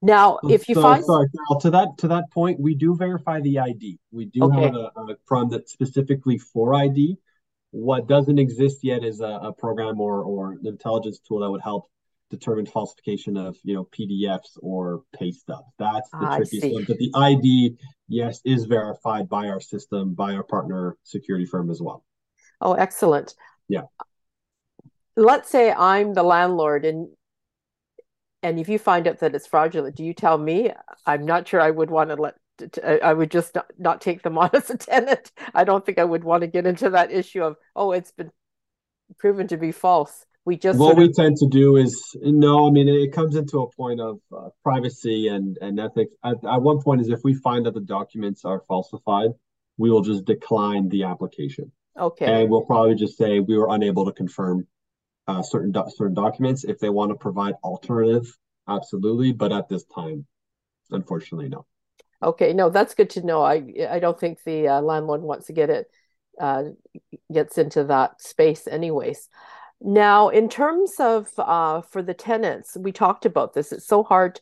Now, 0.02 0.38
if 0.50 0.68
you 0.68 0.74
so, 0.74 0.82
find 0.82 1.04
sorry, 1.04 1.28
to 1.60 1.70
that 1.70 1.88
to 1.98 2.08
that 2.08 2.30
point, 2.30 2.60
we 2.60 2.74
do 2.74 2.94
verify 2.94 3.40
the 3.40 3.58
ID. 3.58 3.98
We 4.12 4.26
do 4.26 4.44
Okay. 4.44 4.62
have 4.62 4.74
a, 4.74 4.90
a 4.96 5.16
program 5.26 5.50
that's 5.50 5.72
specifically 5.72 6.36
for 6.36 6.74
ID. 6.74 7.16
What 7.70 8.06
doesn't 8.06 8.38
exist 8.38 8.78
yet 8.82 9.02
is 9.02 9.20
a, 9.20 9.38
a 9.42 9.52
program 9.52 10.00
or 10.00 10.22
or 10.22 10.52
an 10.52 10.66
intelligence 10.66 11.20
tool 11.20 11.40
that 11.40 11.50
would 11.50 11.62
help 11.62 11.88
determine 12.30 12.66
falsification 12.66 13.38
of 13.38 13.56
you 13.62 13.74
know 13.74 13.88
PDFs 13.96 14.58
or 14.60 15.02
pay 15.18 15.30
stubs. 15.30 15.72
That's 15.78 16.10
the 16.10 16.18
ah, 16.18 16.36
trickiest 16.36 16.66
see. 16.66 16.74
one. 16.74 16.84
But 16.86 16.98
the 16.98 17.10
ID, 17.14 17.76
yes, 18.08 18.40
is 18.44 18.66
verified 18.66 19.28
by 19.28 19.48
our 19.48 19.60
system, 19.60 20.14
by 20.14 20.34
our 20.34 20.44
partner 20.44 20.98
security 21.02 21.46
firm 21.46 21.70
as 21.70 21.80
well. 21.80 22.04
Oh, 22.60 22.74
excellent. 22.74 23.34
Yeah. 23.68 23.82
Let's 25.16 25.50
say 25.50 25.72
I'm 25.72 26.14
the 26.14 26.22
landlord 26.22 26.84
and 26.84 27.08
and 28.42 28.58
if 28.60 28.68
you 28.68 28.78
find 28.78 29.08
out 29.08 29.20
that 29.20 29.34
it's 29.34 29.46
fraudulent, 29.46 29.96
do 29.96 30.04
you 30.04 30.12
tell 30.12 30.36
me? 30.36 30.70
I'm 31.06 31.24
not 31.24 31.48
sure 31.48 31.62
I 31.62 31.70
would 31.70 31.90
want 31.90 32.10
to 32.10 32.16
let 32.16 32.34
I 32.84 33.12
would 33.12 33.30
just 33.30 33.54
not, 33.54 33.66
not 33.78 34.00
take 34.00 34.22
them 34.22 34.38
on 34.42 34.50
as 34.52 34.70
a 34.70 34.76
tenant. 34.76 35.32
I 35.54 35.64
don't 35.64 35.84
think 35.84 35.98
I 35.98 36.04
would 36.04 36.24
want 36.24 36.42
to 36.42 36.46
get 36.46 36.66
into 36.66 36.90
that 36.90 37.10
issue 37.10 37.42
of, 37.42 37.56
oh, 37.74 37.92
it's 37.92 38.12
been 38.12 38.30
proven 39.18 39.48
to 39.48 39.56
be 39.56 39.72
false. 39.72 40.26
We 40.46 40.58
just 40.58 40.78
What 40.78 40.88
sort 40.88 40.98
we 40.98 41.04
of 41.06 41.14
tend 41.14 41.36
to 41.38 41.48
do 41.48 41.76
is 41.76 41.98
no, 42.20 42.68
I 42.68 42.70
mean 42.70 42.86
it 42.86 43.12
comes 43.12 43.34
into 43.34 43.60
a 43.60 43.70
point 43.72 43.98
of 43.98 44.20
uh, 44.30 44.50
privacy 44.62 45.28
and 45.28 45.56
and 45.62 45.80
ethics. 45.80 46.14
At, 46.22 46.36
at 46.44 46.60
one 46.60 46.82
point 46.82 47.00
is 47.00 47.08
if 47.08 47.20
we 47.24 47.32
find 47.32 47.64
that 47.64 47.72
the 47.72 47.80
documents 47.80 48.44
are 48.44 48.60
falsified, 48.68 49.30
we 49.78 49.90
will 49.90 50.02
just 50.02 50.26
decline 50.26 50.90
the 50.90 51.04
application, 51.04 51.72
okay. 51.98 52.26
and 52.26 52.50
we'll 52.50 52.66
probably 52.66 52.94
just 52.94 53.16
say 53.16 53.40
we 53.40 53.56
were 53.56 53.68
unable 53.70 54.04
to 54.04 54.12
confirm 54.12 54.66
uh, 55.26 55.42
certain 55.42 55.72
do 55.72 55.84
certain 55.88 56.14
documents. 56.14 56.64
If 56.64 56.78
they 56.78 56.90
want 56.90 57.10
to 57.10 57.16
provide 57.16 57.54
alternative, 57.62 58.36
absolutely, 58.68 59.32
but 59.32 59.52
at 59.52 59.68
this 59.68 59.84
time, 59.84 60.26
unfortunately, 60.90 61.48
no. 61.48 61.66
Okay, 62.22 62.52
no, 62.52 62.70
that's 62.70 62.94
good 62.94 63.10
to 63.10 63.26
know. 63.26 63.42
I 63.42 63.62
I 63.88 63.98
don't 63.98 64.18
think 64.18 64.38
the 64.44 64.68
uh, 64.68 64.80
landlord 64.80 65.22
wants 65.22 65.46
to 65.46 65.52
get 65.52 65.70
it 65.70 65.86
uh, 66.40 66.64
gets 67.32 67.58
into 67.58 67.84
that 67.84 68.20
space 68.20 68.66
anyways. 68.66 69.28
Now, 69.80 70.28
in 70.28 70.48
terms 70.48 70.94
of 70.98 71.28
uh, 71.38 71.82
for 71.82 72.02
the 72.02 72.14
tenants, 72.14 72.76
we 72.76 72.92
talked 72.92 73.26
about 73.26 73.54
this. 73.54 73.72
It's 73.72 73.86
so 73.86 74.02
hard 74.02 74.40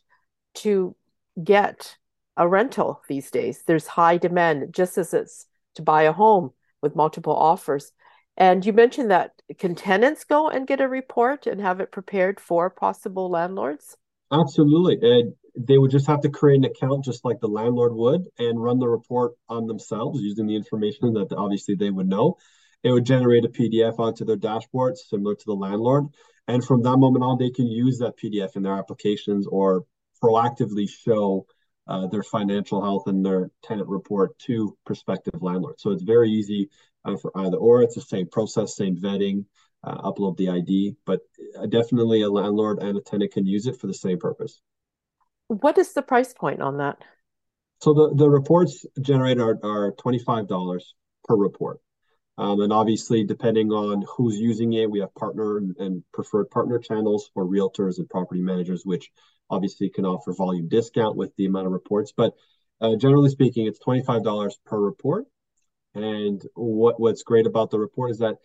to 0.55 0.95
get 1.43 1.97
a 2.37 2.47
rental 2.47 3.01
these 3.07 3.29
days. 3.31 3.63
There's 3.65 3.87
high 3.87 4.17
demand, 4.17 4.73
just 4.73 4.97
as 4.97 5.13
it's 5.13 5.45
to 5.75 5.81
buy 5.81 6.03
a 6.03 6.13
home 6.13 6.51
with 6.81 6.95
multiple 6.95 7.35
offers. 7.35 7.91
And 8.37 8.65
you 8.65 8.73
mentioned 8.73 9.11
that 9.11 9.32
can 9.59 9.75
tenants 9.75 10.23
go 10.23 10.49
and 10.49 10.67
get 10.67 10.81
a 10.81 10.87
report 10.87 11.47
and 11.47 11.59
have 11.61 11.79
it 11.79 11.91
prepared 11.91 12.39
for 12.39 12.69
possible 12.69 13.29
landlords? 13.29 13.97
Absolutely. 14.31 14.97
And 15.01 15.33
they 15.55 15.77
would 15.77 15.91
just 15.91 16.07
have 16.07 16.21
to 16.21 16.29
create 16.29 16.57
an 16.57 16.65
account 16.65 17.05
just 17.05 17.23
like 17.23 17.39
the 17.39 17.47
landlord 17.47 17.93
would 17.93 18.27
and 18.39 18.61
run 18.61 18.79
the 18.79 18.87
report 18.87 19.33
on 19.47 19.67
themselves 19.67 20.21
using 20.21 20.47
the 20.47 20.55
information 20.55 21.13
that 21.13 21.33
obviously 21.37 21.75
they 21.75 21.91
would 21.91 22.07
know. 22.07 22.37
It 22.83 22.91
would 22.91 23.05
generate 23.05 23.45
a 23.45 23.49
PDF 23.49 23.99
onto 23.99 24.25
their 24.25 24.35
dashboard 24.35 24.97
similar 24.97 25.35
to 25.35 25.45
the 25.45 25.53
landlord. 25.53 26.05
And 26.47 26.63
from 26.63 26.81
that 26.83 26.97
moment 26.97 27.23
on, 27.23 27.37
they 27.37 27.51
can 27.51 27.67
use 27.67 27.99
that 27.99 28.17
PDF 28.17 28.55
in 28.55 28.63
their 28.63 28.73
applications 28.73 29.47
or 29.47 29.85
proactively 30.21 30.89
show 30.89 31.45
uh, 31.87 32.07
their 32.07 32.23
financial 32.23 32.81
health 32.81 33.07
and 33.07 33.25
their 33.25 33.51
tenant 33.61 33.87
report 33.87 34.37
to 34.39 34.75
prospective 34.85 35.41
landlords. 35.41 35.81
So 35.83 35.91
it's 35.91 36.03
very 36.03 36.29
easy 36.29 36.69
uh, 37.05 37.17
for 37.17 37.31
either 37.35 37.57
or. 37.57 37.81
It's 37.81 37.95
the 37.95 38.01
same 38.01 38.27
process, 38.27 38.75
same 38.75 38.97
vetting, 38.97 39.45
uh, 39.83 40.11
upload 40.11 40.37
the 40.37 40.49
ID, 40.49 40.95
but 41.05 41.21
uh, 41.59 41.65
definitely 41.65 42.21
a 42.21 42.29
landlord 42.29 42.81
and 42.81 42.97
a 42.97 43.01
tenant 43.01 43.33
can 43.33 43.45
use 43.45 43.67
it 43.67 43.79
for 43.79 43.87
the 43.87 43.93
same 43.93 44.19
purpose. 44.19 44.61
What 45.47 45.77
is 45.77 45.93
the 45.93 46.01
price 46.01 46.33
point 46.33 46.61
on 46.61 46.77
that? 46.77 46.97
So 47.81 47.93
the, 47.93 48.13
the 48.15 48.29
reports 48.29 48.85
generated 49.01 49.41
are, 49.41 49.59
are 49.63 49.91
$25 49.93 50.81
per 51.25 51.35
report. 51.35 51.79
Um, 52.37 52.61
and 52.61 52.73
obviously, 52.73 53.23
depending 53.23 53.71
on 53.71 54.03
who's 54.07 54.39
using 54.39 54.73
it, 54.73 54.89
we 54.89 55.01
have 55.01 55.13
partner 55.13 55.57
and, 55.57 55.75
and 55.77 56.03
preferred 56.13 56.49
partner 56.49 56.79
channels 56.79 57.29
for 57.33 57.45
realtors 57.45 57.99
and 57.99 58.09
property 58.09 58.41
managers, 58.41 58.83
which 58.85 59.11
obviously 59.49 59.89
can 59.89 60.05
offer 60.05 60.33
volume 60.33 60.67
discount 60.67 61.15
with 61.15 61.35
the 61.35 61.45
amount 61.45 61.67
of 61.67 61.73
reports. 61.73 62.11
But 62.15 62.33
uh, 62.81 62.95
generally 62.95 63.29
speaking, 63.29 63.67
it's 63.67 63.79
$25 63.79 64.51
per 64.65 64.79
report. 64.79 65.25
And 65.95 66.41
what, 66.55 66.99
what's 66.99 67.23
great 67.23 67.45
about 67.45 67.69
the 67.69 67.79
report 67.79 68.11
is 68.11 68.19
that 68.19 68.37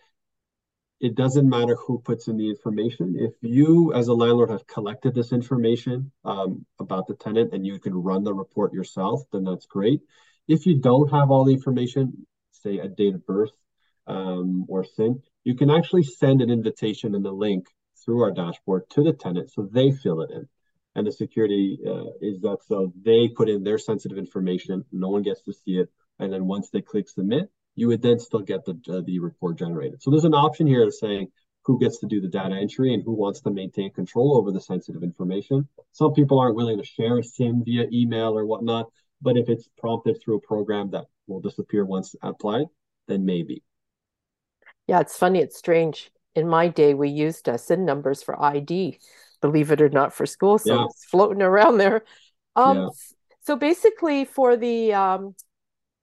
it 0.99 1.15
doesn't 1.15 1.47
matter 1.47 1.75
who 1.75 1.99
puts 1.99 2.27
in 2.27 2.37
the 2.37 2.49
information. 2.49 3.15
If 3.17 3.33
you, 3.41 3.93
as 3.93 4.07
a 4.07 4.13
landlord, 4.13 4.49
have 4.49 4.67
collected 4.67 5.15
this 5.15 5.31
information 5.31 6.11
um, 6.25 6.65
about 6.79 7.07
the 7.07 7.15
tenant 7.15 7.53
and 7.53 7.65
you 7.65 7.79
can 7.79 7.93
run 7.93 8.23
the 8.23 8.33
report 8.33 8.73
yourself, 8.73 9.21
then 9.31 9.45
that's 9.45 9.65
great. 9.65 10.01
If 10.47 10.65
you 10.65 10.79
don't 10.79 11.09
have 11.09 11.31
all 11.31 11.45
the 11.45 11.53
information, 11.53 12.25
say 12.51 12.79
a 12.79 12.89
date 12.89 13.15
of 13.15 13.25
birth 13.25 13.51
um, 14.07 14.65
or 14.67 14.83
SIN, 14.83 15.21
you 15.43 15.55
can 15.55 15.69
actually 15.69 16.03
send 16.03 16.41
an 16.41 16.49
invitation 16.49 17.15
and 17.15 17.25
a 17.25 17.31
link 17.31 17.67
through 18.03 18.23
our 18.23 18.31
dashboard 18.31 18.89
to 18.89 19.03
the 19.03 19.13
tenant 19.13 19.51
so 19.51 19.69
they 19.71 19.91
fill 19.91 20.21
it 20.21 20.31
in. 20.31 20.47
And 20.95 21.07
the 21.07 21.11
security 21.11 21.79
uh, 21.87 22.11
is 22.19 22.41
that 22.41 22.57
so 22.67 22.91
they 23.05 23.29
put 23.29 23.47
in 23.47 23.63
their 23.63 23.77
sensitive 23.77 24.17
information, 24.17 24.83
no 24.91 25.09
one 25.09 25.21
gets 25.21 25.41
to 25.43 25.53
see 25.53 25.77
it, 25.77 25.89
and 26.19 26.31
then 26.31 26.45
once 26.45 26.69
they 26.69 26.81
click 26.81 27.09
submit, 27.09 27.49
you 27.75 27.87
would 27.87 28.01
then 28.01 28.19
still 28.19 28.41
get 28.41 28.65
the 28.65 28.79
uh, 28.89 29.01
the 29.05 29.19
report 29.19 29.57
generated. 29.57 30.01
So 30.01 30.11
there's 30.11 30.25
an 30.25 30.33
option 30.33 30.67
here 30.67 30.83
of 30.83 30.93
saying 30.93 31.29
who 31.63 31.79
gets 31.79 31.99
to 31.99 32.07
do 32.07 32.19
the 32.19 32.27
data 32.27 32.55
entry 32.55 32.93
and 32.93 33.03
who 33.03 33.13
wants 33.13 33.41
to 33.41 33.51
maintain 33.51 33.91
control 33.93 34.37
over 34.37 34.51
the 34.51 34.61
sensitive 34.61 35.03
information. 35.03 35.67
Some 35.91 36.13
people 36.13 36.39
aren't 36.39 36.55
willing 36.55 36.77
to 36.77 36.85
share 36.85 37.19
a 37.19 37.23
SIN 37.23 37.63
via 37.63 37.85
email 37.91 38.37
or 38.37 38.45
whatnot, 38.45 38.87
but 39.21 39.37
if 39.37 39.49
it's 39.49 39.69
prompted 39.77 40.21
through 40.21 40.37
a 40.37 40.41
program 40.41 40.89
that 40.91 41.05
will 41.27 41.41
disappear 41.41 41.85
once 41.85 42.15
applied, 42.21 42.65
then 43.07 43.25
maybe. 43.25 43.63
Yeah, 44.87 44.99
it's 44.99 45.17
funny, 45.17 45.39
it's 45.39 45.57
strange. 45.57 46.11
In 46.35 46.47
my 46.47 46.69
day, 46.69 46.93
we 46.93 47.09
used 47.09 47.47
uh, 47.47 47.57
SIN 47.57 47.85
numbers 47.85 48.23
for 48.23 48.41
ID, 48.41 48.99
believe 49.41 49.71
it 49.71 49.81
or 49.81 49.89
not, 49.89 50.13
for 50.13 50.25
school. 50.25 50.57
So 50.57 50.73
Yeah, 50.73 50.85
it's 50.85 51.05
floating 51.05 51.41
around 51.41 51.77
there. 51.77 52.03
Um, 52.55 52.77
yeah. 52.77 52.87
so 53.41 53.55
basically, 53.55 54.25
for 54.25 54.57
the 54.57 54.93
um, 54.93 55.35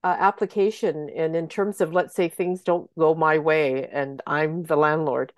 uh, 0.07 0.15
application, 0.19 1.09
and 1.09 1.35
in 1.35 1.49
terms 1.49 1.81
of, 1.81 1.91
let's 1.91 2.15
say 2.15 2.29
things 2.29 2.61
don't 2.61 2.89
go 2.97 3.13
my 3.13 3.39
way, 3.39 3.85
and 3.91 4.21
I'm 4.25 4.63
the 4.63 4.77
landlord, 4.77 5.33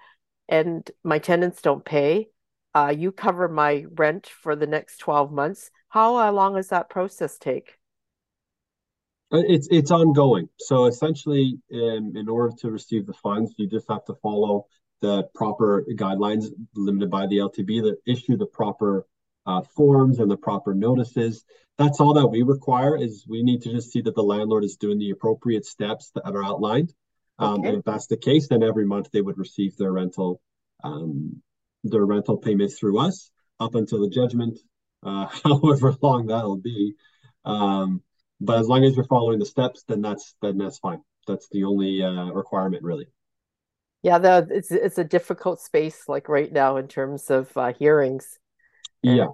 and 0.47 0.87
my 1.03 1.17
tenants 1.17 1.63
don't 1.63 1.83
pay, 1.83 2.29
uh, 2.75 2.93
you 2.95 3.11
cover 3.11 3.47
my 3.47 3.85
rent 3.95 4.27
for 4.27 4.55
the 4.55 4.67
next 4.67 4.97
12 4.97 5.31
months. 5.31 5.71
How 5.87 6.29
long 6.29 6.55
does 6.55 6.67
that 6.67 6.87
process 6.87 7.39
take? 7.39 7.79
Uh, 9.31 9.41
It's 9.47 9.67
it's 9.71 9.89
ongoing. 9.89 10.49
So 10.59 10.85
essentially, 10.85 11.57
um, 11.73 12.13
in 12.15 12.29
order 12.29 12.53
to 12.59 12.69
receive 12.69 13.07
the 13.07 13.13
funds, 13.13 13.55
you 13.57 13.67
just 13.67 13.89
have 13.89 14.05
to 14.05 14.13
follow 14.21 14.67
the 15.01 15.23
proper 15.33 15.83
guidelines 15.95 16.45
limited 16.75 17.09
by 17.09 17.25
the 17.25 17.37
LTB 17.37 17.81
that 17.81 17.97
issue 18.05 18.37
the 18.37 18.45
proper 18.45 19.07
uh, 19.45 19.61
forms 19.61 20.19
and 20.19 20.29
the 20.29 20.37
proper 20.37 20.73
notices. 20.73 21.43
That's 21.77 21.99
all 21.99 22.13
that 22.15 22.27
we 22.27 22.43
require 22.43 22.97
is 22.97 23.25
we 23.27 23.41
need 23.43 23.61
to 23.63 23.71
just 23.71 23.91
see 23.91 24.01
that 24.01 24.15
the 24.15 24.23
landlord 24.23 24.63
is 24.63 24.77
doing 24.77 24.99
the 24.99 25.11
appropriate 25.11 25.65
steps 25.65 26.11
that 26.15 26.25
are 26.25 26.43
outlined. 26.43 26.93
Um, 27.39 27.63
and 27.63 27.77
if 27.77 27.85
that's 27.85 28.07
the 28.07 28.17
case, 28.17 28.49
then 28.49 28.63
every 28.63 28.85
month 28.85 29.09
they 29.11 29.21
would 29.21 29.37
receive 29.37 29.77
their 29.77 29.93
rental 29.93 30.41
um, 30.83 31.41
their 31.83 32.05
rental 32.05 32.37
payments 32.37 32.77
through 32.77 32.99
us 32.99 33.31
up 33.59 33.75
until 33.75 34.01
the 34.01 34.09
judgment, 34.09 34.59
uh, 35.03 35.25
however 35.43 35.95
long 36.01 36.27
that'll 36.27 36.57
be. 36.57 36.95
Um, 37.45 38.01
but 38.41 38.59
as 38.59 38.67
long 38.67 38.83
as 38.83 38.95
you're 38.95 39.05
following 39.05 39.39
the 39.39 39.45
steps, 39.45 39.83
then 39.87 40.01
that's 40.01 40.35
then 40.41 40.57
that's 40.57 40.79
fine. 40.79 41.01
That's 41.27 41.47
the 41.49 41.63
only 41.63 42.01
uh, 42.01 42.31
requirement, 42.31 42.83
really. 42.83 43.07
Yeah, 44.01 44.19
the, 44.19 44.47
it's 44.49 44.71
it's 44.71 44.97
a 44.97 45.03
difficult 45.03 45.61
space 45.61 46.07
like 46.07 46.29
right 46.29 46.51
now 46.51 46.77
in 46.77 46.87
terms 46.87 47.29
of 47.29 47.55
uh, 47.57 47.73
hearings 47.73 48.39
Yeah, 49.01 49.27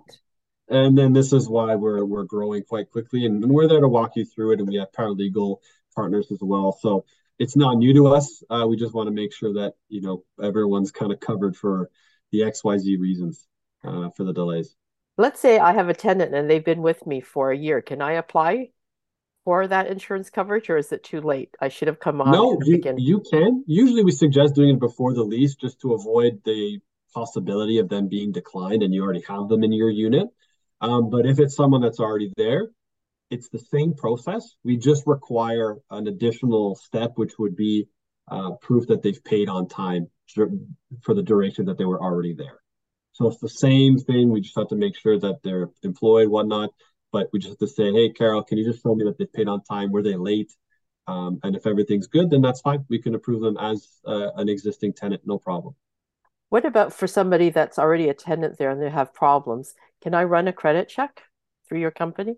and 0.70 0.98
then 0.98 1.14
this 1.14 1.34
is 1.34 1.50
why 1.50 1.76
we're 1.76 2.06
we're 2.06 2.24
growing 2.24 2.64
quite 2.64 2.90
quickly, 2.92 3.26
and, 3.26 3.44
and 3.44 3.52
we're 3.54 3.68
there 3.68 3.82
to 3.82 3.88
walk 3.88 4.12
you 4.16 4.26
through 4.26 4.54
it, 4.54 4.60
and 4.60 4.68
we 4.68 4.76
have 4.78 4.92
paralegal 4.92 5.58
partners 5.96 6.32
as 6.32 6.40
well. 6.42 6.78
So 6.82 7.06
it's 7.40 7.56
not 7.56 7.78
new 7.78 7.94
to 7.94 8.08
us. 8.08 8.44
Uh, 8.50 8.66
we 8.68 8.76
just 8.78 8.94
want 8.94 9.08
to 9.08 9.12
make 9.14 9.34
sure 9.34 9.54
that 9.54 9.74
you 9.90 10.02
know 10.02 10.24
everyone's 10.42 10.92
kind 10.92 11.12
of 11.12 11.20
covered 11.20 11.56
for 11.56 11.90
the 12.32 12.42
XYZ 12.42 13.00
reasons 13.00 13.48
uh, 13.84 14.10
for 14.16 14.24
the 14.24 14.34
delays. 14.34 14.76
let's 15.18 15.40
say 15.40 15.60
I 15.60 15.74
have 15.74 15.90
a 15.90 15.94
tenant 15.94 16.34
and 16.34 16.50
they've 16.50 16.64
been 16.64 16.82
with 16.82 17.06
me 17.06 17.22
for 17.22 17.52
a 17.52 17.58
year. 17.58 17.82
Can 17.82 18.02
I 18.02 18.14
apply 18.14 18.70
for 19.44 19.68
that 19.68 19.88
insurance 19.88 20.30
coverage 20.30 20.70
or 20.70 20.78
is 20.78 20.92
it 20.92 21.04
too 21.04 21.22
late? 21.22 21.56
I 21.62 21.70
should 21.70 21.88
have 21.88 22.00
come 22.00 22.22
on 22.22 22.32
No, 22.32 22.58
you 22.64 22.82
you 22.98 23.22
can. 23.32 23.64
Usually 23.68 24.04
we 24.04 24.12
suggest 24.12 24.56
doing 24.56 24.70
it 24.76 24.80
before 24.80 25.14
the 25.14 25.24
lease 25.24 25.56
just 25.56 25.80
to 25.82 25.94
avoid 25.94 26.42
the 26.44 26.80
possibility 27.20 27.78
of 27.80 27.90
them 27.90 28.08
being 28.18 28.32
declined 28.32 28.84
and 28.84 28.94
you 28.94 29.02
already 29.04 29.24
have 29.28 29.48
them 29.48 29.64
in 29.64 29.72
your 29.72 29.90
unit. 29.90 30.28
Um, 30.82 31.10
but 31.10 31.26
if 31.26 31.40
it's 31.40 31.56
someone 31.56 31.82
that's 31.82 32.02
already 32.02 32.32
there, 32.36 32.68
it's 33.32 33.50
the 33.50 33.64
same 33.76 33.94
process. 33.96 34.44
We 34.64 34.78
just 34.78 35.04
require 35.08 35.78
an 35.90 36.08
additional 36.08 36.76
step, 36.76 37.14
which 37.16 37.34
would 37.40 37.56
be 37.56 37.88
uh, 38.30 38.52
proof 38.62 38.88
that 38.88 39.02
they've 39.02 39.24
paid 39.24 39.50
on 39.50 39.68
time 39.68 40.04
for 41.06 41.14
the 41.14 41.24
duration 41.24 41.66
that 41.66 41.78
they 41.78 41.86
were 41.86 42.02
already 42.02 42.34
there. 42.34 42.60
So 43.14 43.28
it's 43.30 43.40
the 43.40 43.56
same 43.68 43.98
thing. 43.98 44.30
We 44.30 44.42
just 44.42 44.58
have 44.58 44.68
to 44.70 44.76
make 44.76 44.96
sure 44.98 45.18
that 45.20 45.38
they're 45.44 45.70
employed, 45.84 46.28
whatnot. 46.28 46.72
But 47.12 47.30
we 47.32 47.40
just 47.40 47.52
have 47.54 47.64
to 47.66 47.68
say, 47.68 47.94
hey, 47.94 48.10
Carol, 48.10 48.44
can 48.44 48.58
you 48.58 48.66
just 48.70 48.84
show 48.84 48.94
me 48.94 49.06
that 49.06 49.18
they 49.18 49.26
paid 49.26 49.48
on 49.48 49.64
time? 49.64 49.92
Were 49.92 50.04
they 50.04 50.18
late? 50.18 50.52
Um, 51.08 51.40
and 51.44 51.56
if 51.56 51.66
everything's 51.66 52.08
good, 52.08 52.30
then 52.30 52.42
that's 52.42 52.62
fine. 52.62 52.84
We 52.90 53.02
can 53.02 53.16
approve 53.16 53.42
them 53.42 53.58
as 53.58 53.88
uh, 54.06 54.32
an 54.36 54.50
existing 54.50 54.94
tenant, 54.94 55.22
no 55.26 55.38
problem. 55.38 55.76
What 56.50 56.66
about 56.66 56.94
for 56.94 57.08
somebody 57.08 57.50
that's 57.50 57.80
already 57.80 58.10
a 58.10 58.14
tenant 58.14 58.58
there 58.58 58.70
and 58.70 58.82
they 58.82 58.90
have 58.90 59.14
problems? 59.14 59.74
Can 60.02 60.14
I 60.14 60.24
run 60.24 60.48
a 60.48 60.54
credit 60.54 60.90
check 60.90 61.24
through 61.68 61.80
your 61.80 61.92
company? 61.92 62.36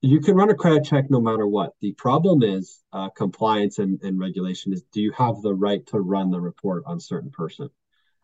You 0.00 0.20
can 0.20 0.36
run 0.36 0.50
a 0.50 0.54
credit 0.54 0.84
check 0.84 1.10
no 1.10 1.20
matter 1.20 1.46
what. 1.46 1.72
The 1.80 1.92
problem 1.92 2.42
is 2.42 2.80
uh, 2.92 3.08
compliance 3.10 3.78
and, 3.78 4.00
and 4.02 4.18
regulation 4.18 4.72
is 4.72 4.82
do 4.92 5.00
you 5.00 5.12
have 5.12 5.42
the 5.42 5.54
right 5.54 5.84
to 5.88 5.98
run 5.98 6.30
the 6.30 6.40
report 6.40 6.84
on 6.86 7.00
certain 7.00 7.30
person? 7.30 7.68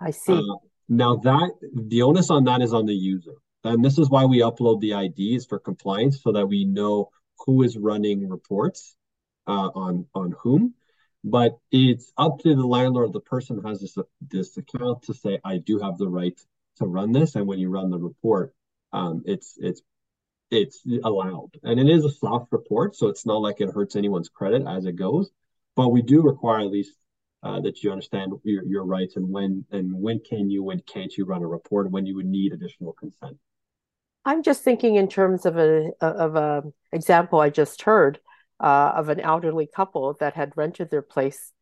I 0.01 0.13
see. 0.13 0.35
Uh, 0.35 0.57
now 0.89 1.17
that 1.17 1.53
the 1.75 2.03
onus 2.03 2.31
on 2.31 2.45
that 2.45 2.63
is 2.63 2.73
on 2.73 2.87
the 2.87 2.95
user. 2.95 3.35
And 3.65 3.85
this 3.85 3.99
is 3.99 4.11
why 4.11 4.25
we 4.27 4.41
upload 4.41 4.81
the 4.81 4.93
IDs 4.93 5.47
for 5.47 5.59
compliance 5.59 6.23
so 6.23 6.33
that 6.33 6.47
we 6.47 6.65
know 6.65 7.11
who 7.45 7.63
is 7.63 7.77
running 7.77 8.29
reports 8.29 8.95
uh, 9.47 9.71
on 9.75 10.07
on 10.15 10.35
whom. 10.43 10.75
But 11.25 11.57
it's 11.73 12.13
up 12.19 12.41
to 12.41 12.55
the 12.55 12.67
landlord. 12.67 13.15
The 13.15 13.21
person 13.21 13.63
has 13.65 13.81
this 13.81 13.97
this 14.21 14.57
account 14.59 15.05
to 15.05 15.15
say, 15.15 15.41
I 15.43 15.57
do 15.57 15.79
have 15.79 15.97
the 15.97 16.09
right 16.09 16.39
to 16.77 16.87
run 16.87 17.13
this. 17.13 17.35
And 17.35 17.47
when 17.47 17.59
you 17.59 17.71
run 17.71 17.91
the 17.91 17.99
report, 17.99 18.55
um, 18.93 19.23
it's 19.25 19.57
it's 19.59 19.81
it's 20.51 20.83
allowed. 21.03 21.51
And 21.63 21.81
it 21.81 21.89
is 21.89 22.05
a 22.05 22.11
soft 22.11 22.53
report, 22.53 22.95
so 22.95 23.09
it's 23.09 23.25
not 23.25 23.41
like 23.41 23.61
it 23.61 23.73
hurts 23.73 23.97
anyone's 23.97 24.29
credit 24.29 24.67
as 24.67 24.85
it 24.85 24.97
goes. 24.97 25.31
But 25.77 25.89
we 25.89 26.03
do 26.03 26.23
require 26.23 26.61
at 26.61 26.71
least 26.71 26.93
uh, 27.43 27.61
that 27.61 27.83
you 27.83 27.91
understand 27.91 28.33
your, 28.43 28.65
your 28.65 28.85
rights 28.85 29.17
and 29.17 29.29
when 29.31 29.65
and 29.71 29.93
when 29.93 30.21
can 30.21 30.51
you, 30.51 30.63
when 30.63 30.81
can't 30.81 31.17
you 31.17 31.25
run 31.25 31.43
a 31.43 31.47
report, 31.47 31.91
when 31.91 32.07
you 32.07 32.17
would 32.17 32.27
need 32.27 32.53
additional 32.53 32.93
consent. 32.93 33.39
I'm 34.25 34.43
just 34.43 34.63
thinking 34.63 34.97
in 34.97 35.09
terms 35.09 35.45
of 35.45 35.57
a 35.59 35.91
of 36.01 36.37
a 36.37 36.65
example 36.93 37.41
I 37.41 37.51
just 37.51 37.83
heard 37.83 38.19
uh, 38.61 38.93
of 38.95 39.09
an 39.09 39.21
elderly 39.21 39.67
couple 39.67 40.15
that 40.21 40.35
had 40.35 40.53
rented 40.57 40.91
their 40.91 41.03
place 41.03 41.53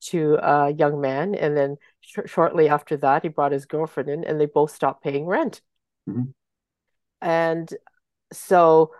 to 0.00 0.34
a 0.42 0.70
young 0.70 1.00
man, 1.00 1.34
and 1.34 1.56
then 1.56 1.76
sh- 2.00 2.18
shortly 2.26 2.68
after 2.68 2.96
that, 2.96 3.22
he 3.22 3.28
brought 3.28 3.52
his 3.52 3.66
girlfriend 3.66 4.08
in, 4.08 4.24
and 4.24 4.40
they 4.40 4.46
both 4.46 4.72
stopped 4.72 5.02
paying 5.02 5.26
rent. 5.26 5.60
Mm-hmm. 6.08 6.30
And 7.20 7.72
so, 8.32 8.92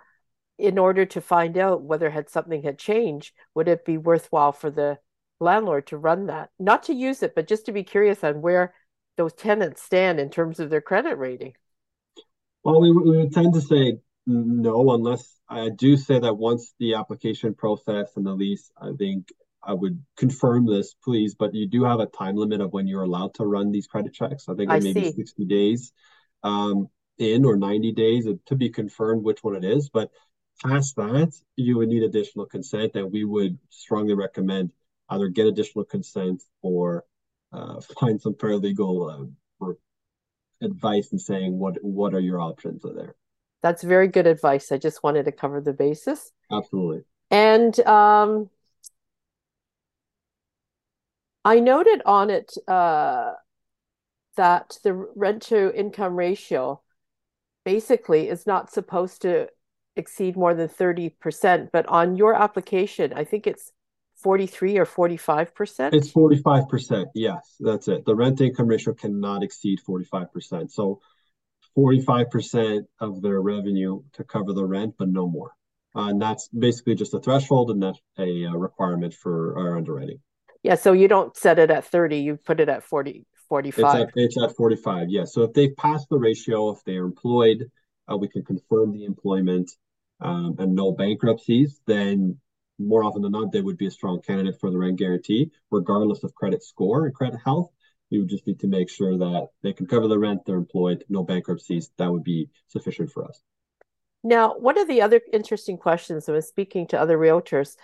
in 0.58 0.78
order 0.78 1.04
to 1.06 1.20
find 1.20 1.58
out 1.58 1.82
whether 1.82 2.08
had 2.08 2.30
something 2.30 2.62
had 2.62 2.78
changed, 2.78 3.34
would 3.54 3.68
it 3.68 3.84
be 3.84 3.98
worthwhile 3.98 4.52
for 4.52 4.70
the 4.70 4.98
landlord 5.40 5.88
to 5.88 5.98
run 5.98 6.26
that, 6.26 6.50
not 6.58 6.84
to 6.84 6.94
use 6.94 7.22
it, 7.22 7.34
but 7.34 7.48
just 7.48 7.66
to 7.66 7.72
be 7.72 7.82
curious 7.82 8.22
on 8.22 8.40
where 8.40 8.72
those 9.16 9.32
tenants 9.32 9.82
stand 9.82 10.20
in 10.20 10.30
terms 10.30 10.60
of 10.60 10.70
their 10.70 10.80
credit 10.80 11.18
rating? 11.18 11.54
Well, 12.62 12.80
we, 12.80 12.92
we 12.92 13.16
would 13.18 13.32
tend 13.32 13.54
to 13.54 13.60
say 13.60 13.98
no, 14.26 14.90
unless 14.92 15.40
I 15.52 15.68
do 15.68 15.96
say 15.96 16.18
that 16.18 16.34
once 16.34 16.74
the 16.78 16.94
application 16.94 17.54
process 17.54 18.12
and 18.16 18.24
the 18.24 18.32
lease, 18.32 18.70
I 18.80 18.92
think 18.98 19.28
I 19.62 19.74
would 19.74 20.02
confirm 20.16 20.66
this, 20.66 20.94
please. 21.04 21.34
But 21.34 21.54
you 21.54 21.68
do 21.68 21.84
have 21.84 22.00
a 22.00 22.06
time 22.06 22.36
limit 22.36 22.60
of 22.60 22.72
when 22.72 22.86
you're 22.86 23.02
allowed 23.02 23.34
to 23.34 23.44
run 23.44 23.70
these 23.70 23.86
credit 23.86 24.14
checks. 24.14 24.48
I 24.48 24.54
think 24.54 24.70
I 24.70 24.78
maybe 24.78 25.04
see. 25.04 25.12
60 25.12 25.44
days 25.44 25.92
um, 26.42 26.88
in 27.18 27.44
or 27.44 27.56
90 27.56 27.92
days 27.92 28.26
to 28.46 28.56
be 28.56 28.70
confirmed 28.70 29.24
which 29.24 29.44
one 29.44 29.56
it 29.56 29.64
is. 29.64 29.90
But 29.90 30.10
past 30.64 30.96
that, 30.96 31.32
you 31.56 31.76
would 31.78 31.88
need 31.88 32.02
additional 32.02 32.46
consent, 32.46 32.92
and 32.94 33.12
we 33.12 33.24
would 33.24 33.58
strongly 33.68 34.14
recommend 34.14 34.70
either 35.10 35.28
get 35.28 35.46
additional 35.46 35.84
consent 35.84 36.42
or 36.62 37.04
uh, 37.52 37.80
find 38.00 38.20
some 38.20 38.34
paralegal 38.34 39.30
uh, 39.60 39.72
advice 40.62 41.10
and 41.10 41.20
saying 41.20 41.58
what 41.58 41.76
what 41.82 42.14
are 42.14 42.20
your 42.20 42.40
options 42.40 42.84
are 42.84 42.94
there. 42.94 43.14
That's 43.62 43.82
very 43.82 44.08
good 44.08 44.26
advice. 44.26 44.72
I 44.72 44.78
just 44.78 45.02
wanted 45.02 45.24
to 45.26 45.32
cover 45.32 45.60
the 45.60 45.72
basis. 45.72 46.32
Absolutely. 46.50 47.02
And 47.30 47.78
um, 47.80 48.50
I 51.44 51.60
noted 51.60 52.02
on 52.04 52.30
it 52.30 52.52
uh, 52.68 53.32
that 54.36 54.78
the 54.84 54.92
rent 55.14 55.42
to 55.42 55.74
income 55.74 56.16
ratio 56.16 56.82
basically 57.64 58.28
is 58.28 58.46
not 58.46 58.72
supposed 58.72 59.22
to 59.22 59.48
exceed 59.96 60.36
more 60.36 60.54
than 60.54 60.68
30%, 60.68 61.70
but 61.72 61.86
on 61.86 62.16
your 62.16 62.34
application, 62.34 63.12
I 63.14 63.24
think 63.24 63.46
it's 63.46 63.72
43 64.16 64.78
or 64.78 64.86
45%? 64.86 65.94
It's 65.94 66.10
45%. 66.10 67.06
Yes, 67.14 67.56
that's 67.60 67.88
it. 67.88 68.04
The 68.04 68.14
rent 68.14 68.38
to 68.38 68.46
income 68.46 68.68
ratio 68.68 68.94
cannot 68.94 69.42
exceed 69.42 69.80
45%. 69.86 70.70
So 70.70 71.00
45% 71.76 72.82
of 73.00 73.22
their 73.22 73.40
revenue 73.40 74.02
to 74.14 74.24
cover 74.24 74.52
the 74.52 74.64
rent, 74.64 74.94
but 74.98 75.08
no 75.08 75.28
more. 75.28 75.52
Uh, 75.94 76.08
and 76.08 76.20
that's 76.20 76.48
basically 76.48 76.94
just 76.94 77.14
a 77.14 77.20
threshold 77.20 77.70
and 77.70 77.82
that's 77.82 78.00
a 78.18 78.46
uh, 78.46 78.52
requirement 78.52 79.14
for 79.14 79.58
our 79.58 79.76
underwriting. 79.76 80.18
Yeah, 80.62 80.76
so 80.76 80.92
you 80.92 81.08
don't 81.08 81.36
set 81.36 81.58
it 81.58 81.70
at 81.70 81.84
30, 81.84 82.18
you 82.18 82.36
put 82.36 82.60
it 82.60 82.68
at 82.68 82.84
40, 82.84 83.26
45. 83.48 83.84
It's 83.84 83.94
at, 83.94 84.10
it's 84.14 84.42
at 84.42 84.56
45, 84.56 85.08
yeah. 85.10 85.24
So 85.24 85.42
if 85.42 85.52
they've 85.52 85.76
passed 85.76 86.08
the 86.08 86.18
ratio, 86.18 86.70
if 86.70 86.78
they're 86.84 87.04
employed, 87.04 87.70
uh, 88.10 88.16
we 88.16 88.28
can 88.28 88.44
confirm 88.44 88.92
the 88.92 89.04
employment 89.04 89.70
um, 90.20 90.54
and 90.58 90.74
no 90.74 90.92
bankruptcies, 90.92 91.80
then 91.86 92.38
more 92.78 93.04
often 93.04 93.22
than 93.22 93.32
not, 93.32 93.52
they 93.52 93.60
would 93.60 93.76
be 93.76 93.86
a 93.86 93.90
strong 93.90 94.20
candidate 94.22 94.58
for 94.60 94.70
the 94.70 94.78
rent 94.78 94.98
guarantee, 94.98 95.50
regardless 95.70 96.22
of 96.22 96.34
credit 96.34 96.62
score 96.62 97.06
and 97.06 97.14
credit 97.14 97.40
health. 97.44 97.70
We 98.12 98.20
would 98.20 98.28
just 98.28 98.46
need 98.46 98.60
to 98.60 98.68
make 98.68 98.90
sure 98.90 99.16
that 99.16 99.48
they 99.62 99.72
can 99.72 99.86
cover 99.86 100.06
the 100.06 100.18
rent, 100.18 100.42
they're 100.44 100.56
employed, 100.56 101.02
no 101.08 101.24
bankruptcies. 101.24 101.90
That 101.96 102.12
would 102.12 102.22
be 102.22 102.50
sufficient 102.68 103.10
for 103.10 103.24
us. 103.24 103.40
Now, 104.22 104.54
one 104.54 104.78
of 104.78 104.86
the 104.86 105.00
other 105.00 105.22
interesting 105.32 105.78
questions 105.78 106.28
was 106.28 106.46
speaking 106.46 106.86
to 106.88 107.00
other 107.00 107.16
realtors, 107.16 107.74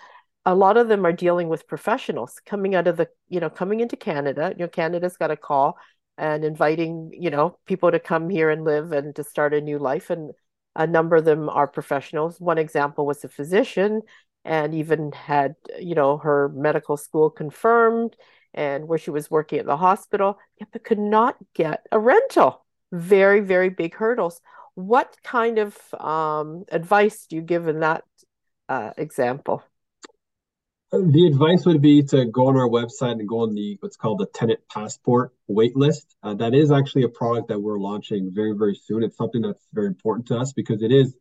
a 0.44 0.54
lot 0.54 0.76
of 0.76 0.88
them 0.88 1.06
are 1.06 1.12
dealing 1.12 1.48
with 1.48 1.66
professionals 1.66 2.40
coming 2.44 2.74
out 2.74 2.86
of 2.86 2.98
the, 2.98 3.08
you 3.28 3.40
know, 3.40 3.48
coming 3.48 3.80
into 3.80 3.96
Canada. 3.96 4.52
You 4.56 4.64
know, 4.64 4.68
Canada's 4.68 5.16
got 5.16 5.30
a 5.30 5.36
call 5.36 5.78
and 6.18 6.44
inviting, 6.44 7.10
you 7.12 7.30
know, 7.30 7.58
people 7.64 7.90
to 7.90 7.98
come 7.98 8.28
here 8.28 8.50
and 8.50 8.64
live 8.64 8.92
and 8.92 9.16
to 9.16 9.24
start 9.24 9.54
a 9.54 9.62
new 9.62 9.78
life. 9.78 10.10
And 10.10 10.32
a 10.76 10.86
number 10.86 11.16
of 11.16 11.24
them 11.24 11.48
are 11.48 11.66
professionals. 11.66 12.38
One 12.38 12.58
example 12.58 13.06
was 13.06 13.24
a 13.24 13.28
physician 13.28 14.02
and 14.44 14.74
even 14.74 15.12
had, 15.12 15.54
you 15.78 15.94
know, 15.94 16.18
her 16.18 16.50
medical 16.50 16.98
school 16.98 17.30
confirmed 17.30 18.14
and 18.54 18.88
where 18.88 18.98
she 18.98 19.10
was 19.10 19.30
working 19.30 19.58
at 19.58 19.66
the 19.66 19.76
hospital, 19.76 20.38
yet 20.58 20.68
but 20.72 20.84
could 20.84 20.98
not 20.98 21.36
get 21.54 21.86
a 21.92 21.98
rental. 21.98 22.64
Very, 22.92 23.40
very 23.40 23.68
big 23.68 23.94
hurdles. 23.94 24.40
What 24.74 25.16
kind 25.22 25.58
of 25.58 25.76
um, 25.94 26.64
advice 26.70 27.26
do 27.26 27.36
you 27.36 27.42
give 27.42 27.68
in 27.68 27.80
that 27.80 28.04
uh, 28.68 28.92
example? 28.96 29.62
The 30.90 31.26
advice 31.26 31.66
would 31.66 31.82
be 31.82 32.02
to 32.04 32.24
go 32.24 32.46
on 32.46 32.56
our 32.56 32.68
website 32.68 33.12
and 33.12 33.28
go 33.28 33.40
on 33.40 33.54
the 33.54 33.76
what's 33.80 33.96
called 33.96 34.20
the 34.20 34.26
tenant 34.26 34.60
passport 34.72 35.34
waitlist. 35.50 36.06
Uh, 36.22 36.32
that 36.34 36.54
is 36.54 36.72
actually 36.72 37.02
a 37.02 37.10
product 37.10 37.48
that 37.48 37.60
we're 37.60 37.78
launching 37.78 38.30
very, 38.32 38.54
very 38.56 38.74
soon. 38.74 39.02
It's 39.02 39.18
something 39.18 39.42
that's 39.42 39.66
very 39.74 39.88
important 39.88 40.28
to 40.28 40.38
us 40.38 40.54
because 40.54 40.80
it 40.80 40.90
is 40.90 41.14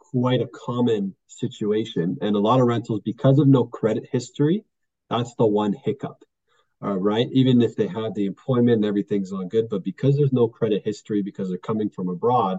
quite 0.00 0.40
a 0.40 0.48
common 0.48 1.14
situation. 1.28 2.16
And 2.22 2.34
a 2.34 2.40
lot 2.40 2.58
of 2.58 2.66
rentals, 2.66 3.02
because 3.04 3.38
of 3.38 3.46
no 3.46 3.64
credit 3.64 4.08
history, 4.10 4.64
that's 5.08 5.34
the 5.36 5.46
one 5.46 5.74
hiccup, 5.74 6.23
uh, 6.84 6.96
right? 6.96 7.26
Even 7.32 7.62
if 7.62 7.76
they 7.76 7.86
have 7.86 8.14
the 8.14 8.26
employment 8.26 8.76
and 8.76 8.84
everything's 8.84 9.32
all 9.32 9.46
good, 9.46 9.68
but 9.68 9.84
because 9.84 10.16
there's 10.16 10.32
no 10.32 10.48
credit 10.48 10.82
history, 10.84 11.22
because 11.22 11.48
they're 11.48 11.58
coming 11.58 11.90
from 11.90 12.08
abroad, 12.08 12.58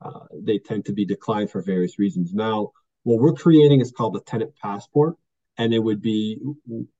uh, 0.00 0.26
they 0.32 0.58
tend 0.58 0.84
to 0.84 0.92
be 0.92 1.04
declined 1.04 1.50
for 1.50 1.62
various 1.62 1.98
reasons. 1.98 2.34
Now, 2.34 2.72
what 3.04 3.20
we're 3.20 3.32
creating 3.32 3.80
is 3.80 3.92
called 3.92 4.14
the 4.14 4.20
tenant 4.20 4.52
passport. 4.62 5.16
And 5.58 5.74
it 5.74 5.80
would 5.80 6.00
be, 6.00 6.40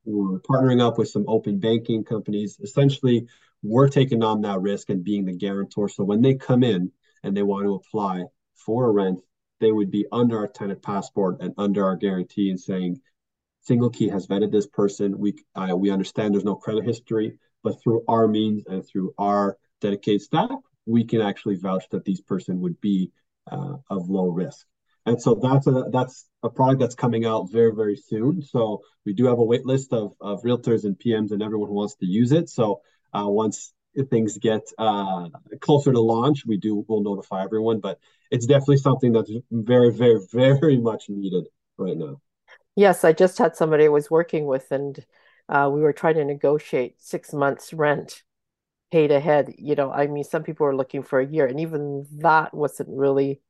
we're 0.05 0.39
partnering 0.41 0.83
up 0.83 0.99
with 0.99 1.09
some 1.09 1.25
open 1.27 1.59
banking 1.59 2.05
companies. 2.05 2.61
Essentially, 2.63 3.27
we're 3.63 3.89
taking 3.89 4.23
on 4.23 4.43
that 4.43 4.61
risk 4.61 4.91
and 4.91 5.03
being 5.03 5.25
the 5.25 5.33
guarantor. 5.33 5.89
So 5.89 6.05
when 6.05 6.21
they 6.21 6.35
come 6.35 6.63
in 6.63 6.93
and 7.23 7.35
they 7.35 7.43
want 7.43 7.65
to 7.65 7.75
apply 7.75 8.25
for 8.55 8.85
a 8.85 8.91
rent, 8.91 9.21
they 9.61 9.73
would 9.73 9.91
be 9.91 10.05
under 10.13 10.37
our 10.37 10.49
tenant 10.49 10.83
passport 10.83 11.39
and 11.41 11.55
under 11.57 11.83
our 11.87 11.97
guarantee 11.97 12.51
and 12.51 12.61
saying, 12.61 13.01
Single 13.63 13.91
Key 13.91 14.09
has 14.09 14.27
vetted 14.27 14.51
this 14.51 14.67
person. 14.67 15.19
We 15.19 15.35
uh, 15.55 15.75
we 15.77 15.91
understand 15.91 16.35
there's 16.35 16.45
no 16.45 16.57
credit 16.57 16.85
history, 16.85 17.39
but 17.63 17.81
through 17.83 18.05
our 18.09 18.27
means 18.27 18.65
and 18.67 18.87
through 18.87 19.15
our 19.19 19.57
dedicated 19.81 20.23
staff, 20.23 20.51
we 20.87 21.05
can 21.05 21.21
actually 21.21 21.57
vouch 21.57 21.85
that 21.91 22.05
these 22.05 22.21
person 22.21 22.61
would 22.61 22.81
be 22.81 23.13
uh, 23.51 23.77
of 23.89 24.09
low 24.09 24.29
risk. 24.29 24.67
And 25.07 25.21
so 25.21 25.35
that's 25.35 25.67
a 25.67 25.87
that's 25.93 26.27
a 26.43 26.51
product 26.51 26.81
that's 26.81 26.95
coming 26.95 27.25
out 27.25 27.51
very 27.51 27.75
very 27.75 27.97
soon. 27.97 28.43
So 28.43 28.83
we 29.05 29.13
do 29.13 29.27
have 29.27 29.39
a 29.39 29.45
wait 29.45 29.65
list 29.65 29.93
of 29.93 30.15
of 30.21 30.43
realtors 30.43 30.85
and 30.85 30.99
PMs 30.99 31.31
and 31.31 31.43
everyone 31.43 31.69
who 31.69 31.75
wants 31.75 31.97
to 31.97 32.07
use 32.07 32.33
it. 32.33 32.49
So 32.49 32.83
uh, 33.13 33.27
once 33.27 33.73
things 34.11 34.39
get 34.39 34.63
uh, 34.79 35.29
closer 35.61 35.93
to 35.93 36.01
launch, 36.01 36.45
we 36.47 36.57
do 36.57 36.85
will 36.89 37.03
notify 37.03 37.45
everyone. 37.45 37.81
But 37.81 37.99
it's 38.31 38.47
definitely 38.47 38.79
something 38.79 39.13
that's 39.13 39.31
very, 39.51 39.91
very, 39.93 40.21
very 40.33 40.79
much 40.79 41.09
needed 41.09 41.47
right 41.79 41.97
now. 41.97 42.21
Yes, 42.77 43.05
I 43.05 43.13
just 43.13 43.39
had 43.39 43.57
somebody 43.57 43.85
I 43.85 43.89
was 43.89 44.11
working 44.11 44.47
with, 44.47 44.71
and 44.71 44.99
uh, 45.49 45.71
we 45.73 45.83
were 45.83 45.93
trying 45.93 46.15
to 46.15 46.25
negotiate 46.25 46.95
six 46.99 47.33
months 47.33 47.73
rent, 47.73 48.23
paid 48.91 49.11
ahead. 49.11 49.55
You 49.59 49.75
know, 49.75 49.93
I 49.93 50.07
mean, 50.07 50.25
some 50.25 50.43
people 50.43 50.67
were 50.67 50.77
looking 50.77 51.03
for 51.03 51.21
a 51.21 51.27
year, 51.27 51.47
and 51.47 51.61
even 51.61 52.07
that 52.19 52.55
wasn't 52.55 52.89
really, 52.91 53.43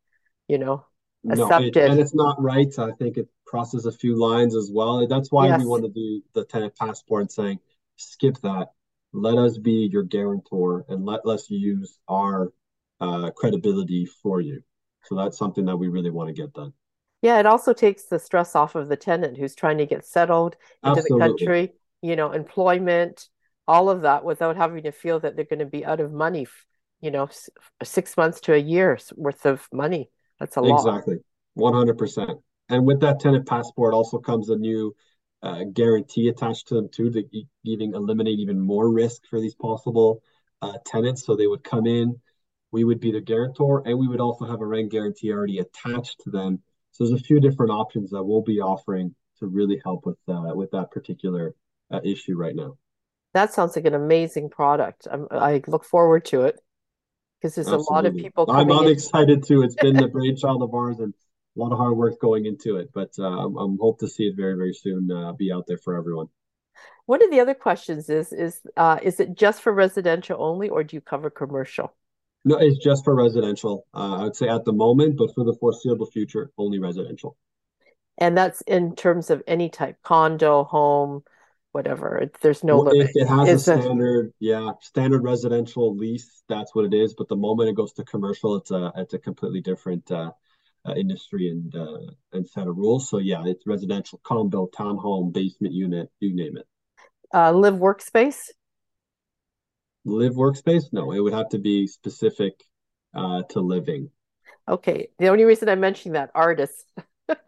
you 0.49 0.59
know, 0.59 0.87
accepted. 1.31 1.77
No, 1.77 1.83
it, 1.83 1.91
and 1.91 2.01
it's 2.01 2.15
not 2.15 2.43
right. 2.43 2.77
I 2.79 2.91
think 2.93 3.17
it 3.17 3.29
crosses 3.47 3.87
a 3.87 3.93
few 3.93 4.19
lines 4.19 4.57
as 4.57 4.71
well. 4.73 5.07
That's 5.07 5.31
why 5.31 5.47
yes. 5.47 5.61
we 5.61 5.67
want 5.67 5.85
to 5.85 5.91
do 5.91 6.23
the 6.33 6.45
tenant 6.45 6.75
passport 6.77 7.21
and 7.23 7.31
saying, 7.31 7.61
skip 7.97 8.39
that. 8.43 8.69
Let 9.13 9.37
us 9.37 9.59
be 9.59 9.91
your 9.93 10.05
guarantor 10.05 10.87
and 10.89 11.05
let 11.05 11.27
us 11.27 11.51
use 11.51 11.99
our 12.09 12.51
uh, 12.99 13.31
credibility 13.31 14.07
for 14.07 14.41
you. 14.41 14.63
So 15.05 15.17
that's 15.17 15.37
something 15.37 15.67
that 15.67 15.77
we 15.77 15.89
really 15.89 16.11
want 16.11 16.29
to 16.29 16.33
get 16.33 16.55
done. 16.55 16.73
Yeah, 17.23 17.39
it 17.39 17.47
also 17.47 17.73
takes 17.73 18.05
the 18.05 18.19
stress 18.19 18.55
off 18.57 18.75
of 18.75 18.89
the 18.89 18.97
tenant 18.97 19.39
who's 19.39 19.55
trying 19.55 19.79
to 19.79 19.87
get 19.87 20.05
settled 20.05 20.57
into 20.83 21.01
Absolutely. 21.01 21.19
the 21.19 21.29
country, 21.29 21.73
you 22.03 22.17
know, 22.17 22.33
employment, 22.33 23.29
all 23.69 23.89
of 23.89 24.03
that 24.03 24.25
without 24.25 24.57
having 24.57 24.83
to 24.83 24.93
feel 24.93 25.21
that 25.21 25.37
they're 25.37 25.45
going 25.45 25.61
to 25.61 25.67
be 25.67 25.85
out 25.85 26.01
of 26.01 26.13
money, 26.13 26.47
you 27.01 27.13
know, 27.13 27.29
six 27.83 28.17
months 28.17 28.41
to 28.41 28.55
a 28.55 28.59
year's 28.59 29.13
worth 29.17 29.47
of 29.47 29.69
money. 29.73 30.11
That's 30.41 30.57
a 30.57 30.61
lot. 30.61 30.81
Exactly. 30.81 31.19
100%. 31.55 32.41
And 32.69 32.87
with 32.87 33.01
that 33.01 33.21
tenant 33.21 33.47
passport 33.47 33.95
also 33.95 34.19
comes 34.19 34.49
a 34.49 34.57
new 34.57 34.95
uh, 35.43 35.65
guarantee 35.73 36.29
attached 36.29 36.69
to 36.69 36.75
them 36.75 36.89
too, 36.89 37.11
to 37.11 37.23
even 37.65 37.95
eliminate 37.95 38.39
even 38.39 38.59
more 38.59 38.91
risk 38.91 39.23
for 39.29 39.41
these 39.41 39.55
possible 39.55 40.23
uh, 40.61 40.79
tenants. 40.87 41.25
So 41.25 41.37
they 41.37 41.47
would 41.47 41.65
come 41.65 41.87
in, 41.87 42.21
we 42.71 42.85
would 42.85 43.01
be 43.01 43.13
the 43.13 43.21
guarantor, 43.21 43.83
and 43.87 43.99
we 43.99 44.09
would 44.09 44.21
also 44.21 44.45
have 44.47 44.61
a 44.61 44.67
rent 44.67 44.91
guarantee 44.91 45.33
already 45.33 45.59
attached 45.59 46.21
to 46.25 46.31
them. 46.31 46.63
So 46.92 47.05
there's 47.05 47.20
a 47.20 47.24
few 47.24 47.40
different 47.40 47.72
options 47.72 48.11
that 48.11 48.22
we'll 48.22 48.42
be 48.42 48.61
offering 48.61 49.14
to 49.38 49.46
really 49.46 49.81
help 49.83 50.07
with 50.07 50.18
uh, 50.28 50.52
with 50.55 50.70
that 50.70 50.90
particular 50.90 51.55
uh, 51.90 52.00
issue 52.05 52.37
right 52.37 52.55
now. 52.55 52.76
That 53.35 53.52
sounds 53.52 53.76
like 53.76 53.87
an 53.87 53.94
amazing 53.94 54.50
product. 54.50 55.09
I'm, 55.11 55.26
i 55.31 55.62
look 55.66 55.85
forward 55.85 56.26
to 56.26 56.42
it 56.42 56.61
because 57.40 57.55
there's 57.55 57.66
Absolutely. 57.66 57.87
a 57.90 57.94
lot 57.94 58.07
of 58.07 58.14
people. 58.14 58.50
I'm, 58.50 58.70
I'm 58.70 58.88
excited 58.88 59.42
too. 59.42 59.62
It's 59.62 59.74
been 59.74 59.96
the 59.96 60.09
brainchild 60.12 60.62
of 60.62 60.74
ours 60.74 61.00
and 61.00 61.14
a 61.57 61.61
lot 61.61 61.72
of 61.72 61.78
hard 61.78 61.96
work 61.96 62.20
going 62.20 62.46
into 62.46 62.76
it, 62.76 62.90
but 62.94 63.11
uh, 63.18 63.24
I'm, 63.24 63.57
I'm 63.57 63.78
hope 63.78 63.98
to 64.00 64.09
see 64.09 64.24
it 64.24 64.37
very 64.37 64.55
very 64.55 64.74
soon 64.74 65.11
uh, 65.11 65.33
be 65.33 65.50
out 65.50 65.64
there 65.66 65.78
for 65.78 65.96
everyone. 65.96 66.26
One 67.07 67.22
of 67.22 67.31
the 67.31 67.40
other 67.40 67.55
questions 67.55 68.11
is 68.11 68.33
is 68.33 68.61
uh, 68.76 68.98
is 69.02 69.18
it 69.18 69.35
just 69.35 69.62
for 69.62 69.72
residential 69.72 70.42
only, 70.42 70.68
or 70.68 70.85
do 70.85 70.96
you 70.96 71.00
cover 71.00 71.31
commercial? 71.31 71.94
No, 72.44 72.57
it's 72.57 72.78
just 72.78 73.05
for 73.05 73.14
residential. 73.14 73.87
Uh, 73.94 74.16
I 74.16 74.22
would 74.24 74.37
say 74.37 74.48
at 74.48 74.64
the 74.64 74.72
moment, 74.72 75.16
but 75.16 75.35
for 75.35 75.44
the 75.44 75.55
foreseeable 75.55 76.07
future, 76.07 76.50
only 76.59 76.78
residential. 76.78 77.37
And 78.18 78.37
that's 78.37 78.61
in 78.62 78.94
terms 78.94 79.31
of 79.31 79.42
any 79.46 79.68
type, 79.68 79.96
condo, 80.02 80.64
home, 80.64 81.22
whatever. 81.70 82.31
There's 82.40 82.62
no 82.62 82.78
well, 82.78 82.92
limit. 82.92 83.11
If 83.14 83.22
it 83.22 83.28
has 83.28 83.48
it's 83.48 83.68
a 83.68 83.81
standard, 83.81 84.28
a... 84.28 84.33
yeah, 84.40 84.70
standard 84.81 85.22
residential 85.22 85.96
lease, 85.96 86.42
that's 86.48 86.74
what 86.74 86.85
it 86.85 86.94
is. 86.94 87.14
But 87.14 87.28
the 87.28 87.37
moment 87.37 87.70
it 87.70 87.76
goes 87.76 87.92
to 87.94 88.05
commercial, 88.05 88.57
it's 88.57 88.70
a 88.70 88.92
it's 88.96 89.14
a 89.14 89.18
completely 89.18 89.61
different 89.61 90.11
uh, 90.11 90.33
uh, 90.85 90.94
industry 90.94 91.48
and 91.48 91.74
uh, 91.74 92.12
and 92.33 92.48
set 92.48 92.66
of 92.66 92.76
rules. 92.76 93.09
So 93.09 93.18
yeah, 93.18 93.42
it's 93.46 93.66
residential, 93.66 94.20
condo, 94.24 94.68
townhome, 94.76 95.33
basement 95.33 95.74
unit, 95.74 96.11
you 96.20 96.35
name 96.35 96.57
it. 96.57 96.66
Uh, 97.35 97.52
live 97.52 97.74
workspace 97.74 98.50
live 100.05 100.35
workspace? 100.35 100.93
No, 100.93 101.12
it 101.12 101.21
would 101.21 101.33
have 101.33 101.51
to 101.51 101.59
be 101.59 101.87
specific 101.87 102.55
uh, 103.15 103.43
to 103.51 103.61
living. 103.61 104.11
Okay. 104.69 105.09
The 105.19 105.29
only 105.29 105.45
reason 105.45 105.69
I'm 105.69 105.81
mentioning 105.81 106.15
that 106.15 106.31
artists. 106.35 106.85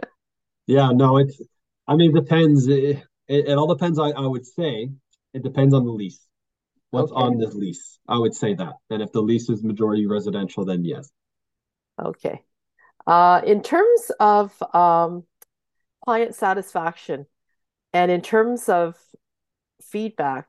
yeah, 0.67 0.91
no, 0.93 1.19
it's. 1.19 1.41
I 1.87 1.97
mean, 1.97 2.17
it 2.17 2.21
depends. 2.21 2.67
It, 2.67 3.03
it, 3.29 3.49
it, 3.49 3.59
all 3.59 3.67
depends. 3.67 3.99
I, 3.99 4.11
I 4.11 4.27
would 4.27 4.47
say 4.47 4.91
it 5.33 5.43
depends 5.43 5.75
on 5.75 5.85
the 5.85 5.93
lease. 5.93 6.27
What's 6.91 7.13
okay. 7.13 7.21
on 7.21 7.39
this 7.39 7.55
lease? 7.55 7.99
I 8.09 8.19
would 8.19 8.35
say 8.35 8.55
that. 8.55 8.75
And 8.91 9.03
if 9.03 9.13
the 9.13 9.21
lease 9.21 9.49
is 9.51 9.63
majority 9.63 10.07
residential, 10.07 10.65
then 10.65 10.85
yes. 10.85 11.11
Okay. 12.01 12.43
Uh, 13.07 13.43
in 13.45 13.63
terms 13.63 14.11
of 14.19 14.63
um, 14.75 15.25
client 16.05 16.35
satisfaction, 16.35 17.27
and 17.93 18.11
in 18.11 18.23
terms 18.23 18.69
of 18.69 18.97
feedback, 19.83 20.49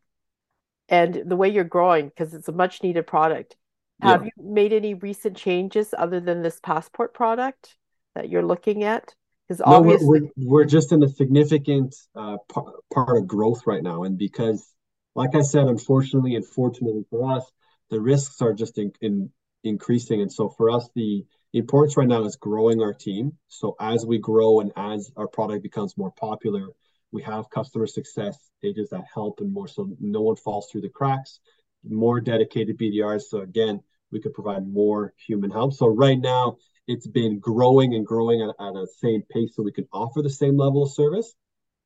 and 0.90 1.24
the 1.26 1.36
way 1.36 1.50
you're 1.50 1.64
growing 1.64 2.10
because 2.10 2.34
it's 2.34 2.48
a 2.48 2.54
much 2.54 2.84
needed 2.84 3.08
product. 3.08 3.56
Have 4.02 4.24
yeah. 4.24 4.30
you 4.36 4.54
made 4.54 4.74
any 4.74 4.94
recent 4.94 5.38
changes 5.38 5.94
other 5.98 6.20
than 6.20 6.42
this 6.42 6.60
passport 6.62 7.14
product 7.14 7.78
that 8.14 8.30
you're 8.30 8.46
looking 8.46 8.84
at? 8.84 9.16
Because 9.48 9.60
no, 9.60 9.76
obviously 9.76 10.08
we're, 10.08 10.22
we're, 10.22 10.32
we're, 10.38 10.66
just 10.66 10.92
in 10.92 11.02
a 11.04 11.08
significant 11.08 11.96
uh, 12.16 12.38
p- 12.54 12.62
part 12.94 13.18
of 13.18 13.28
growth 13.28 13.62
right 13.66 13.84
now, 13.84 14.04
and 14.04 14.18
because, 14.18 14.68
like 15.14 15.36
I 15.36 15.42
said, 15.42 15.68
unfortunately 15.68 16.36
and 16.36 16.46
fortunately 16.46 17.06
for 17.10 17.38
us, 17.38 17.46
the 17.90 18.02
risks 18.02 18.42
are 18.42 18.54
just 18.54 18.78
in, 18.78 18.92
in 19.02 19.30
increasing, 19.64 20.22
and 20.22 20.32
so 20.32 20.50
for 20.50 20.72
us, 20.72 20.90
the 20.96 21.26
importance 21.54 21.96
right 21.96 22.08
now 22.08 22.24
is 22.24 22.36
growing 22.36 22.82
our 22.82 22.94
team. 22.94 23.38
So 23.48 23.76
as 23.80 24.06
we 24.06 24.18
grow 24.18 24.60
and 24.60 24.72
as 24.76 25.12
our 25.16 25.28
product 25.28 25.64
becomes 25.64 25.98
more 25.98 26.12
popular, 26.12 26.68
we 27.16 27.24
have 27.24 27.50
customer 27.50 27.88
success 27.88 28.38
agents 28.62 28.92
that 28.92 29.06
help 29.12 29.40
and 29.40 29.52
more 29.52 29.70
so 29.70 29.90
no 30.02 30.22
one 30.22 30.36
falls 30.36 30.70
through 30.70 30.82
the 30.82 30.90
cracks, 30.90 31.40
more 31.88 32.20
dedicated 32.20 32.78
BDRs. 32.78 33.24
So 33.30 33.40
again, 33.40 33.82
we 34.12 34.20
could 34.20 34.34
provide 34.34 34.68
more 34.68 35.14
human 35.26 35.50
help. 35.50 35.74
So 35.74 35.88
right 35.88 36.20
now 36.20 36.58
it's 36.88 37.08
been 37.08 37.40
growing 37.40 37.96
and 37.96 38.06
growing 38.06 38.42
at, 38.42 38.50
at 38.60 38.76
a 38.76 38.86
same 39.00 39.24
pace 39.32 39.56
so 39.56 39.64
we 39.64 39.72
can 39.72 39.88
offer 39.94 40.22
the 40.22 40.30
same 40.30 40.58
level 40.58 40.84
of 40.84 40.92
service, 40.92 41.34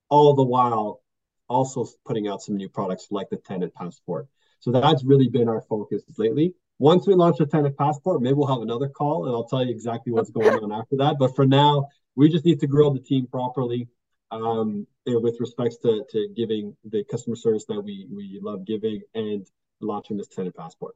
all 0.10 0.34
the 0.34 0.44
while 0.44 1.02
also 1.48 1.86
putting 2.06 2.28
out 2.28 2.42
some 2.42 2.58
new 2.58 2.68
products 2.68 3.08
like 3.12 3.30
the 3.30 3.38
tenant 3.38 3.74
passport. 3.76 4.28
So 4.62 4.72
that's 4.72 5.04
really 5.04 5.30
been 5.30 5.48
our 5.48 5.62
focus 5.62 6.02
lately. 6.18 6.56
Once 6.80 7.06
we 7.06 7.14
launch 7.14 7.38
the 7.38 7.46
tenant 7.46 7.78
passport, 7.78 8.22
maybe 8.22 8.34
we'll 8.34 8.48
have 8.48 8.62
another 8.62 8.90
call 8.90 9.26
and 9.26 9.36
I'll 9.36 9.48
tell 9.48 9.64
you 9.64 9.72
exactly 9.72 10.12
what's 10.12 10.32
going 10.32 10.64
on 10.64 10.72
after 10.72 10.98
that. 10.98 11.18
But 11.20 11.36
for 11.36 11.46
now, 11.46 11.88
we 12.16 12.30
just 12.30 12.46
need 12.46 12.62
to 12.62 12.68
grow 12.68 12.92
the 12.92 13.00
team 13.00 13.28
properly 13.28 13.88
um, 14.32 14.86
with 15.06 15.40
respects 15.40 15.78
to, 15.78 16.04
to 16.12 16.28
giving 16.36 16.76
the 16.86 17.04
customer 17.10 17.36
service 17.36 17.66
that 17.66 17.82
we, 17.82 18.08
we 18.14 18.40
love 18.42 18.66
giving 18.66 19.02
and 19.16 19.48
launching 19.82 20.18
this 20.18 20.28
tenant 20.28 20.56
passport. 20.56 20.96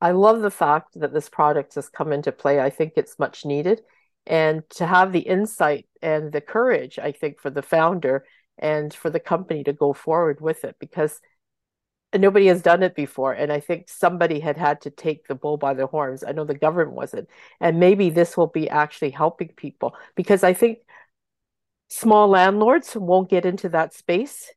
I 0.00 0.10
love 0.10 0.42
the 0.42 0.50
fact 0.50 1.00
that 1.00 1.12
this 1.12 1.28
product 1.28 1.74
has 1.76 1.88
come 1.88 2.12
into 2.12 2.32
play. 2.32 2.60
I 2.60 2.70
think 2.70 2.92
it's 2.96 3.18
much 3.18 3.44
needed. 3.44 3.82
And 4.26 4.62
to 4.70 4.86
have 4.86 5.12
the 5.12 5.20
insight 5.20 5.86
and 6.02 6.32
the 6.32 6.40
courage, 6.40 6.98
I 6.98 7.12
think, 7.12 7.40
for 7.40 7.50
the 7.50 7.62
founder 7.62 8.24
and 8.58 8.92
for 8.92 9.10
the 9.10 9.20
company 9.20 9.64
to 9.64 9.72
go 9.72 9.92
forward 9.92 10.40
with 10.40 10.64
it 10.64 10.76
because 10.78 11.20
nobody 12.14 12.46
has 12.46 12.62
done 12.62 12.82
it 12.82 12.94
before. 12.94 13.32
And 13.32 13.52
I 13.52 13.60
think 13.60 13.88
somebody 13.88 14.40
had 14.40 14.56
had 14.56 14.80
to 14.82 14.90
take 14.90 15.26
the 15.26 15.34
bull 15.34 15.56
by 15.56 15.74
the 15.74 15.86
horns. 15.86 16.24
I 16.24 16.32
know 16.32 16.44
the 16.44 16.54
government 16.54 16.96
wasn't. 16.96 17.28
And 17.60 17.80
maybe 17.80 18.10
this 18.10 18.36
will 18.36 18.46
be 18.46 18.68
actually 18.68 19.10
helping 19.10 19.48
people 19.48 19.94
because 20.14 20.44
I 20.44 20.54
think 20.54 20.78
small 21.94 22.26
landlords 22.26 22.96
won't 22.96 23.30
get 23.30 23.46
into 23.46 23.68
that 23.68 23.94
space 23.94 24.52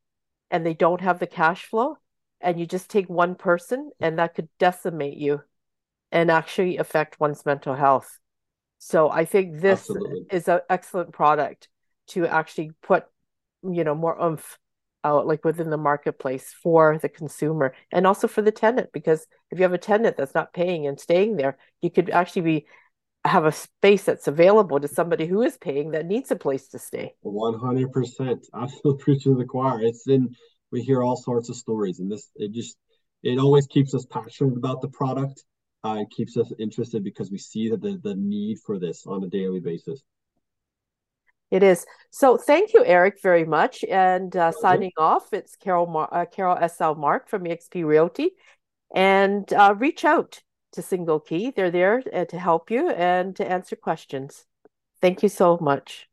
and 0.50 0.66
they 0.66 0.74
don't 0.74 1.02
have 1.02 1.20
the 1.20 1.28
cash 1.28 1.66
flow 1.66 1.96
and 2.42 2.60
you 2.60 2.66
just 2.66 2.90
take 2.90 3.08
one 3.08 3.36
person 3.36 3.92
and 4.00 4.18
that 4.18 4.34
could 4.34 4.50
decimate 4.58 5.18
you 5.18 5.40
and 6.12 6.32
actually 6.32 6.78
affect 6.78 7.20
one's 7.20 7.46
mental 7.46 7.76
health 7.76 8.20
so 8.80 9.08
i 9.12 9.24
think 9.24 9.62
this 9.62 9.82
Absolutely. 9.82 10.26
is 10.32 10.48
an 10.48 10.62
excellent 10.68 11.12
product 11.12 11.68
to 12.08 12.26
actually 12.26 12.72
put 12.82 13.04
you 13.62 13.84
know 13.84 13.94
more 13.94 14.20
oomph 14.20 14.58
out 15.04 15.28
like 15.28 15.46
within 15.46 15.70
the 15.70 15.78
marketplace 15.78 16.56
for 16.64 16.98
the 16.98 17.10
consumer 17.10 17.76
and 17.92 18.08
also 18.08 18.28
for 18.28 18.42
the 18.42 18.52
tenant 18.52 18.90
because 18.92 19.28
if 19.52 19.60
you 19.60 19.64
have 19.64 19.74
a 19.74 19.78
tenant 19.78 20.18
that's 20.18 20.34
not 20.34 20.54
paying 20.54 20.88
and 20.88 21.00
staying 21.00 21.36
there 21.36 21.56
you 21.82 21.92
could 21.92 22.10
actually 22.10 22.42
be 22.42 22.66
have 23.28 23.46
a 23.46 23.52
space 23.52 24.04
that's 24.04 24.28
available 24.28 24.80
to 24.80 24.88
somebody 24.88 25.26
who 25.26 25.42
is 25.42 25.58
paying 25.58 25.92
that 25.92 26.06
needs 26.06 26.32
a 26.32 26.36
place 26.36 26.68
to 26.70 26.80
stay. 26.80 27.14
100%. 27.26 28.46
I 28.54 28.68
feel 28.68 28.96
preaching 28.96 29.34
to 29.34 29.38
the 29.38 29.46
choir. 29.46 29.82
It's 29.82 30.08
in, 30.08 30.36
we 30.72 30.82
hear 30.82 31.04
all 31.04 31.16
sorts 31.16 31.50
of 31.50 31.56
stories 31.56 32.00
and 32.00 32.12
this, 32.12 32.30
it 32.36 32.52
just, 32.52 32.78
it 33.24 33.40
always 33.40 33.68
keeps 33.68 33.94
us 33.94 34.06
passionate 34.06 34.58
about 34.58 34.82
the 34.82 34.90
product. 34.90 35.44
Uh, 35.84 35.98
it 36.02 36.10
keeps 36.10 36.38
us 36.38 36.52
interested 36.60 37.04
because 37.04 37.32
we 37.32 37.38
see 37.38 37.70
that 37.70 37.82
the, 37.82 38.00
the 38.04 38.16
need 38.16 38.58
for 38.66 38.80
this 38.80 39.06
on 39.06 39.24
a 39.24 39.28
daily 39.28 39.60
basis. 39.60 40.02
It 41.50 41.64
is. 41.64 41.86
So 42.12 42.38
thank 42.38 42.74
you, 42.74 42.84
Erik, 42.84 43.22
very 43.22 43.46
much. 43.46 43.84
And 43.86 44.36
uh, 44.36 44.52
signing 44.52 44.92
off, 44.98 45.32
it's 45.32 45.56
Carol 45.56 45.88
Mar- 45.88 46.10
uh, 46.12 46.26
Carol 46.26 46.58
S.L. 46.60 46.96
Mark 46.96 47.30
from 47.30 47.46
eXp 47.46 47.86
Realty. 47.86 48.32
And 48.94 49.52
uh, 49.54 49.76
reach 49.78 50.04
out 50.04 50.42
to 50.78 50.82
Single 50.82 51.20
Key. 51.20 51.52
They're 51.52 51.72
there 51.72 52.02
uh, 52.14 52.26
to 52.26 52.40
help 52.40 52.72
you 52.72 52.90
and 52.92 53.36
to 53.36 53.52
answer 53.52 53.76
questions. 53.76 54.46
Thank 55.02 55.22
you 55.22 55.30
so 55.30 55.58
much. 55.60 56.08